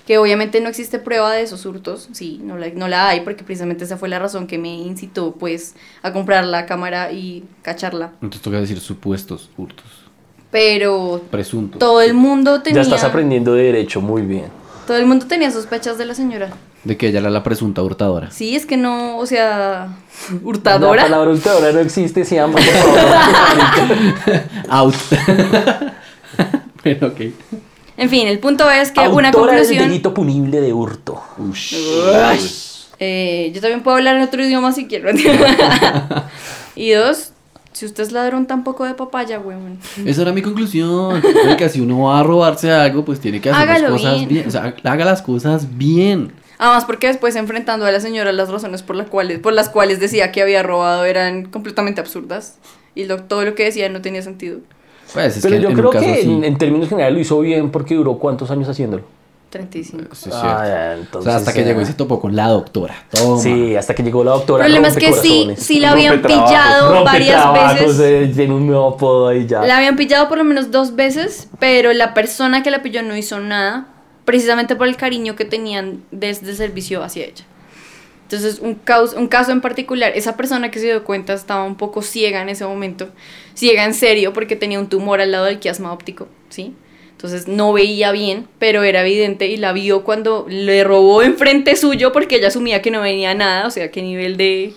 Que 0.06 0.18
obviamente 0.18 0.60
no 0.60 0.68
existe 0.68 1.00
prueba 1.00 1.32
de 1.32 1.42
esos 1.42 1.66
hurtos. 1.66 2.08
Sí, 2.12 2.40
no 2.44 2.56
la, 2.56 2.68
no 2.68 2.86
la 2.86 3.08
hay 3.08 3.22
porque 3.22 3.42
precisamente 3.42 3.82
esa 3.84 3.96
fue 3.96 4.08
la 4.08 4.20
razón 4.20 4.46
que 4.46 4.56
me 4.56 4.72
incitó 4.72 5.32
pues 5.32 5.74
a 6.02 6.12
comprar 6.12 6.44
la 6.44 6.64
cámara 6.66 7.10
y 7.10 7.42
cacharla. 7.62 8.12
entonces 8.22 8.40
toca 8.40 8.60
decir 8.60 8.78
supuestos 8.78 9.50
hurtos. 9.56 9.86
Pero 10.52 11.22
Presuntos. 11.30 11.80
todo 11.80 12.00
el 12.00 12.14
mundo 12.14 12.62
tenía... 12.62 12.82
Ya 12.82 12.88
estás 12.88 13.02
aprendiendo 13.02 13.52
de 13.54 13.64
derecho, 13.64 14.00
muy 14.00 14.22
bien. 14.22 14.44
Todo 14.86 14.96
el 14.96 15.06
mundo 15.06 15.26
tenía 15.26 15.50
sospechas 15.50 15.98
de 15.98 16.04
la 16.06 16.14
señora. 16.14 16.50
De 16.84 16.96
que 16.96 17.08
ella 17.08 17.18
era 17.18 17.30
la 17.30 17.42
presunta 17.42 17.82
hurtadora. 17.82 18.30
Sí, 18.30 18.54
es 18.54 18.64
que 18.64 18.76
no, 18.76 19.18
o 19.18 19.26
sea, 19.26 19.88
La 20.30 20.38
hurtadora. 20.44 21.02
palabra 21.02 21.32
hurtadora 21.32 21.72
no 21.72 21.80
existe, 21.80 22.24
se 22.24 22.36
llama. 22.36 22.52
por 22.54 22.62
favor. 22.62 23.00
Out. 24.68 24.94
bueno, 26.94 27.06
ok. 27.14 27.20
En 27.98 28.10
fin, 28.10 28.28
el 28.28 28.38
punto 28.38 28.70
es 28.70 28.92
que 28.92 29.00
una 29.08 29.28
Autora 29.28 29.52
del 29.52 29.60
conclusión... 29.62 29.88
delito 29.88 30.12
punible 30.14 30.60
de 30.60 30.72
hurto. 30.72 31.22
Ush. 31.38 31.74
Eh, 32.98 33.50
yo 33.54 33.60
también 33.60 33.82
puedo 33.82 33.96
hablar 33.96 34.16
en 34.16 34.22
otro 34.22 34.42
idioma 34.44 34.72
si 34.72 34.86
quiero. 34.86 35.10
y 36.76 36.90
dos, 36.90 37.32
si 37.72 37.86
usted 37.86 38.02
es 38.04 38.12
ladrón, 38.12 38.46
tampoco 38.46 38.84
de 38.84 38.94
papaya, 38.94 39.38
weón. 39.38 39.78
Esa 40.04 40.22
era 40.22 40.32
mi 40.32 40.42
conclusión. 40.42 41.22
que 41.58 41.68
si 41.68 41.80
uno 41.80 42.02
va 42.04 42.20
a 42.20 42.22
robarse 42.22 42.70
algo, 42.70 43.04
pues 43.04 43.20
tiene 43.20 43.40
que 43.40 43.50
hacer 43.50 43.68
las 43.68 43.90
cosas 43.90 44.16
bien. 44.16 44.28
bien. 44.28 44.48
O 44.48 44.50
sea, 44.50 44.74
haga 44.84 45.04
las 45.04 45.22
cosas 45.22 45.76
bien. 45.76 46.32
Además, 46.58 46.86
porque 46.86 47.06
después 47.08 47.36
enfrentando 47.36 47.84
a 47.84 47.90
la 47.90 48.00
señora 48.00 48.32
las 48.32 48.48
razones 48.48 48.82
por 48.82 48.96
las 48.96 49.08
cuales, 49.08 49.40
por 49.40 49.52
las 49.52 49.68
cuales 49.68 50.00
decía 50.00 50.32
que 50.32 50.40
había 50.40 50.62
robado 50.62 51.04
eran 51.04 51.44
completamente 51.46 52.00
absurdas. 52.00 52.56
Y 52.94 53.04
lo- 53.04 53.24
todo 53.24 53.44
lo 53.44 53.54
que 53.54 53.64
decía 53.64 53.90
no 53.90 54.00
tenía 54.00 54.22
sentido. 54.22 54.60
Pues 55.16 55.36
es 55.36 55.42
Pero 55.42 55.56
que 55.56 55.62
yo 55.62 55.68
en 55.70 55.74
creo 55.76 55.90
que 55.90 55.98
así- 55.98 56.30
en, 56.30 56.44
en 56.44 56.58
términos 56.58 56.88
generales 56.88 57.14
lo 57.14 57.20
hizo 57.20 57.40
bien 57.40 57.70
porque 57.70 57.94
duró 57.94 58.18
cuántos 58.18 58.50
años 58.50 58.68
haciéndolo. 58.68 59.04
35. 59.50 60.14
Sí, 60.14 60.28
es 60.28 60.34
Ah, 60.34 60.64
ya, 60.66 60.94
o 60.96 61.00
entonces, 61.00 61.30
sea, 61.32 61.36
hasta 61.36 61.52
que 61.54 61.62
eh, 61.62 61.64
llegó 61.64 61.80
y 61.80 61.86
se 61.86 61.94
topó 61.94 62.20
con 62.20 62.34
la 62.36 62.48
doctora. 62.48 62.94
Toma. 63.10 63.40
Sí, 63.40 63.74
hasta 63.76 63.94
que 63.94 64.02
llegó 64.02 64.22
la 64.24 64.32
doctora. 64.32 64.66
El 64.66 64.72
problema 64.72 64.88
es 64.88 64.96
que 64.96 65.12
sí, 65.14 65.48
sí 65.56 65.80
la 65.80 65.92
habían 65.92 66.20
pillado 66.20 67.04
varias 67.04 67.52
veces. 67.80 68.00
eh, 68.00 68.32
Tiene 68.34 68.54
un 68.54 68.66
nuevo 68.66 68.88
apodo 68.88 69.28
ahí 69.28 69.46
ya. 69.46 69.62
La 69.62 69.78
habían 69.78 69.96
pillado 69.96 70.28
por 70.28 70.36
lo 70.38 70.44
menos 70.44 70.70
dos 70.72 70.94
veces, 70.96 71.48
pero 71.58 71.92
la 71.92 72.12
persona 72.12 72.62
que 72.62 72.70
la 72.70 72.82
pilló 72.82 73.02
no 73.02 73.16
hizo 73.16 73.38
nada, 73.40 73.86
precisamente 74.24 74.74
por 74.76 74.88
el 74.88 74.96
cariño 74.96 75.36
que 75.36 75.44
tenían 75.44 76.02
desde 76.10 76.50
el 76.50 76.56
servicio 76.56 77.02
hacia 77.02 77.24
ella. 77.24 77.44
Entonces, 78.26 78.58
un, 78.58 78.74
caos, 78.74 79.14
un 79.14 79.28
caso 79.28 79.52
en 79.52 79.60
particular, 79.60 80.10
esa 80.16 80.36
persona 80.36 80.72
que 80.72 80.80
se 80.80 80.86
dio 80.86 81.04
cuenta 81.04 81.32
estaba 81.32 81.62
un 81.62 81.76
poco 81.76 82.02
ciega 82.02 82.42
en 82.42 82.48
ese 82.48 82.66
momento, 82.66 83.08
ciega 83.54 83.84
en 83.84 83.94
serio 83.94 84.32
porque 84.32 84.56
tenía 84.56 84.80
un 84.80 84.88
tumor 84.88 85.20
al 85.20 85.30
lado 85.30 85.44
del 85.44 85.60
quiasma 85.60 85.92
óptico, 85.92 86.26
¿sí? 86.48 86.74
Entonces 87.12 87.46
no 87.46 87.72
veía 87.72 88.10
bien, 88.10 88.48
pero 88.58 88.82
era 88.82 89.02
evidente 89.02 89.46
y 89.46 89.56
la 89.56 89.72
vio 89.72 90.02
cuando 90.02 90.44
le 90.48 90.82
robó 90.82 91.22
enfrente 91.22 91.76
suyo 91.76 92.10
porque 92.10 92.34
ella 92.34 92.48
asumía 92.48 92.82
que 92.82 92.90
no 92.90 93.00
venía 93.00 93.32
nada, 93.32 93.68
o 93.68 93.70
sea, 93.70 93.92
qué 93.92 94.02
nivel 94.02 94.36
de... 94.36 94.74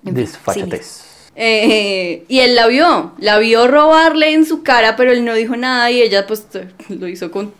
Desfachatez. 0.00 1.30
eh, 1.36 2.24
y 2.28 2.38
él 2.40 2.54
la 2.54 2.66
vio, 2.66 3.12
la 3.18 3.38
vio 3.38 3.68
robarle 3.68 4.32
en 4.32 4.46
su 4.46 4.62
cara, 4.62 4.96
pero 4.96 5.12
él 5.12 5.22
no 5.22 5.34
dijo 5.34 5.54
nada 5.54 5.90
y 5.90 6.00
ella 6.00 6.26
pues 6.26 6.46
lo 6.88 7.08
hizo 7.08 7.30
con 7.30 7.52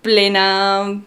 plena 0.00 1.02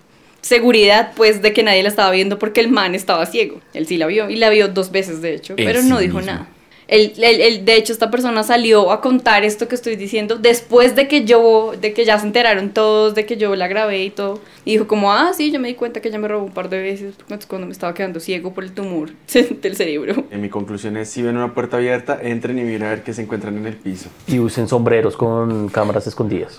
seguridad 0.46 1.14
pues 1.16 1.42
de 1.42 1.54
que 1.54 1.64
nadie 1.64 1.82
la 1.82 1.90
estaba 1.90 2.12
viendo 2.12 2.38
porque 2.38 2.62
el 2.62 2.70
man 2.70 2.94
estaba 2.94 3.26
ciego. 3.26 3.62
Él 3.74 3.88
sí 3.88 3.98
la 3.98 4.06
vio 4.06 4.30
y 4.30 4.36
la 4.36 4.50
vio 4.50 4.68
dos 4.68 4.92
veces 4.92 5.22
de 5.22 5.34
hecho, 5.34 5.56
pero 5.56 5.82
no 5.82 5.98
dijo 5.98 6.20
mismo. 6.20 6.34
nada. 6.34 6.48
Él, 6.88 7.14
él- 7.18 7.42
él- 7.42 7.66
de 7.66 7.76
hecho, 7.78 7.92
esta 7.94 8.12
persona 8.12 8.44
salió 8.44 8.92
a 8.92 9.02
contar 9.02 9.44
esto 9.44 9.68
que 9.68 9.76
estoy 9.76 9.96
diciendo 9.96 10.38
después 10.38 10.96
de 10.96 11.08
que 11.08 11.26
yo, 11.26 11.74
de 11.80 11.94
que 11.94 12.06
ya 12.06 12.20
se 12.20 12.28
enteraron 12.28 12.70
todos, 12.70 13.16
de 13.16 13.26
que 13.26 13.38
yo 13.38 13.56
la 13.56 13.68
grabé 13.68 14.04
y 14.04 14.10
todo. 14.10 14.40
Y 14.66 14.72
dijo 14.74 14.88
como, 14.88 15.12
ah, 15.14 15.32
sí, 15.36 15.52
yo 15.52 15.60
me 15.60 15.68
di 15.68 15.76
cuenta 15.76 16.00
que 16.02 16.10
ella 16.10 16.18
me 16.20 16.28
robó 16.28 16.46
un 16.46 16.52
par 16.52 16.70
de 16.70 16.82
veces 16.82 17.14
cuando 17.48 17.68
me 17.68 17.74
estaba 17.74 17.94
quedando 17.94 18.20
ciego 18.20 18.54
por 18.54 18.64
el 18.64 18.72
tumor 18.72 19.10
del 19.62 19.76
cerebro. 19.76 20.24
En 20.32 20.42
mi 20.42 20.50
conclusión 20.50 20.98
es, 20.98 21.10
si 21.10 21.22
ven 21.22 21.38
una 21.38 21.54
puerta 21.54 21.78
abierta, 21.78 22.20
entren 22.22 22.58
y 22.60 22.64
miren 22.64 22.84
a 22.84 22.90
ver 22.90 23.04
qué 23.04 23.14
se 23.14 23.22
encuentran 23.24 23.58
en 23.58 23.66
el 23.68 23.76
piso. 23.76 24.10
Y 24.28 24.40
usen 24.40 24.68
sombreros 24.68 25.16
con 25.18 25.70
cámaras 25.70 26.08
escondidas. 26.08 26.58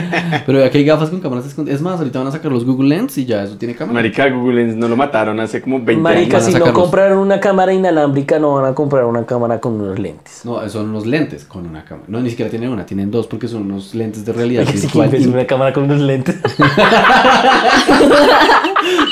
Pero 0.46 0.64
aquí 0.64 0.78
hay 0.78 0.84
gafas 0.84 1.10
con 1.10 1.20
cámaras 1.20 1.46
escondidas. 1.46 1.76
Es 1.76 1.82
más, 1.82 1.98
ahorita 1.98 2.18
van 2.18 2.28
a 2.28 2.32
sacar 2.32 2.50
los 2.52 2.64
Google 2.64 2.88
Lens 2.88 3.16
y 3.18 3.24
ya 3.24 3.44
eso 3.44 3.56
tiene 3.56 3.74
cámara. 3.74 3.94
Marica, 3.94 4.28
Google 4.28 4.56
Lens 4.64 4.76
no 4.76 4.88
lo 4.88 4.96
mataron 4.96 5.38
hace 5.40 5.60
como 5.60 5.80
20 5.80 6.02
Marica, 6.02 6.38
van 6.38 6.46
a 6.46 6.50
si 6.50 6.58
no 6.58 6.72
compraron 6.72 7.18
una 7.18 7.40
cámara 7.40 7.72
inalámbrica, 7.72 8.38
no 8.38 8.54
van 8.54 8.66
a 8.72 8.74
comprar 8.74 9.04
una 9.04 9.24
cámara 9.26 9.60
con 9.66 9.80
unos 9.80 9.98
lentes. 9.98 10.40
No, 10.44 10.68
son 10.68 10.90
unos 10.90 11.06
lentes 11.06 11.44
con 11.44 11.66
una 11.66 11.84
cámara. 11.84 12.06
No, 12.08 12.20
ni 12.20 12.30
siquiera 12.30 12.48
tienen 12.50 12.70
una, 12.70 12.86
tienen 12.86 13.10
dos 13.10 13.26
porque 13.26 13.48
son 13.48 13.62
unos 13.62 13.94
lentes 13.94 14.24
de 14.24 14.32
realidad 14.32 14.62
Oye, 14.68 14.72
sí, 14.78 14.86
virtual. 14.86 15.10
que 15.10 15.16
es 15.16 15.26
una 15.26 15.46
cámara 15.48 15.72
con 15.72 15.84
unos 15.84 16.00
lentes. 16.00 16.36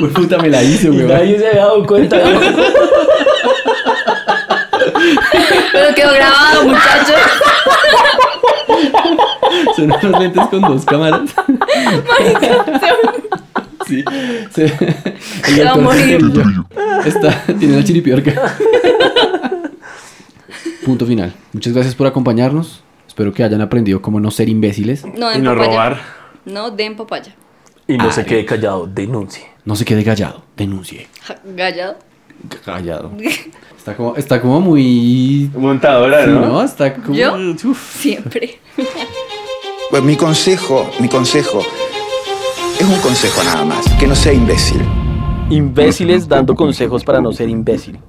Uy, 0.01 0.09
puta, 0.11 0.39
me 0.39 0.49
la 0.49 0.63
hice, 0.63 0.87
y 0.89 0.91
güey. 0.91 1.07
nadie 1.07 1.39
se 1.39 1.49
había 1.49 1.61
dado 1.67 1.87
cuenta. 1.87 2.17
¿no? 2.19 2.41
Pero 5.73 5.95
quedó 5.95 6.13
grabado, 6.13 6.65
muchachos. 6.65 7.17
Son 9.77 9.93
unos 9.93 10.21
lentes 10.21 10.47
con 10.49 10.61
dos 10.61 10.85
cámaras. 10.85 11.21
Sí. 13.87 14.05
Se, 14.51 14.65
el 15.49 15.55
Se 15.57 15.65
va 15.65 15.73
a 15.73 15.77
morir. 15.77 16.19
Está, 17.05 17.43
tiene 17.59 17.77
la 17.77 17.85
chiripiorca. 17.85 18.57
Punto 20.85 21.07
final. 21.07 21.35
Muchas 21.53 21.73
gracias 21.73 21.95
por 21.95 22.07
acompañarnos. 22.07 22.83
Espero 23.07 23.33
que 23.33 23.45
hayan 23.45 23.61
aprendido 23.61 24.03
cómo 24.03 24.21
no 24.21 24.31
ser 24.31 24.49
imbéciles. 24.49 25.05
No 25.05 25.33
Y 25.35 25.39
no 25.41 25.53
papaya. 25.53 25.71
robar. 25.71 26.01
No 26.45 26.71
den 26.71 26.97
papaya. 26.97 27.35
Y 27.87 27.97
no 27.97 28.11
se 28.11 28.21
Ay. 28.23 28.27
quede 28.27 28.45
callado, 28.45 28.87
denuncie. 28.87 29.45
No 29.65 29.77
se 29.77 29.85
quede 29.85 30.05
callado. 30.05 30.43
Denuncie. 30.57 31.07
Gallado. 31.57 31.97
Callado. 32.65 33.13
Está 33.79 33.95
como, 33.97 34.17
está 34.17 34.41
como 34.41 34.61
muy. 34.63 35.51
Montadora, 35.55 36.25
Sí, 36.25 36.31
¿no? 36.31 36.41
¿no? 36.41 36.63
Está 36.63 36.95
como. 36.95 37.15
¿Yo? 37.15 37.35
Uf. 37.65 38.01
Siempre. 38.01 38.59
Pues 39.91 40.03
mi 40.03 40.17
consejo, 40.17 40.91
mi 40.99 41.09
consejo, 41.09 41.61
es 42.81 42.87
un 42.89 42.99
consejo 42.99 43.45
nada 43.45 43.65
más, 43.65 43.85
que 44.01 44.07
no 44.09 44.15
sea 44.17 44.33
imbécil. 44.33 44.81
Imbéciles 45.51 46.27
dando 46.27 46.55
consejos 46.57 47.05
para 47.05 47.21
no 47.21 47.33
ser 47.33 47.49
imbécil. 47.51 48.01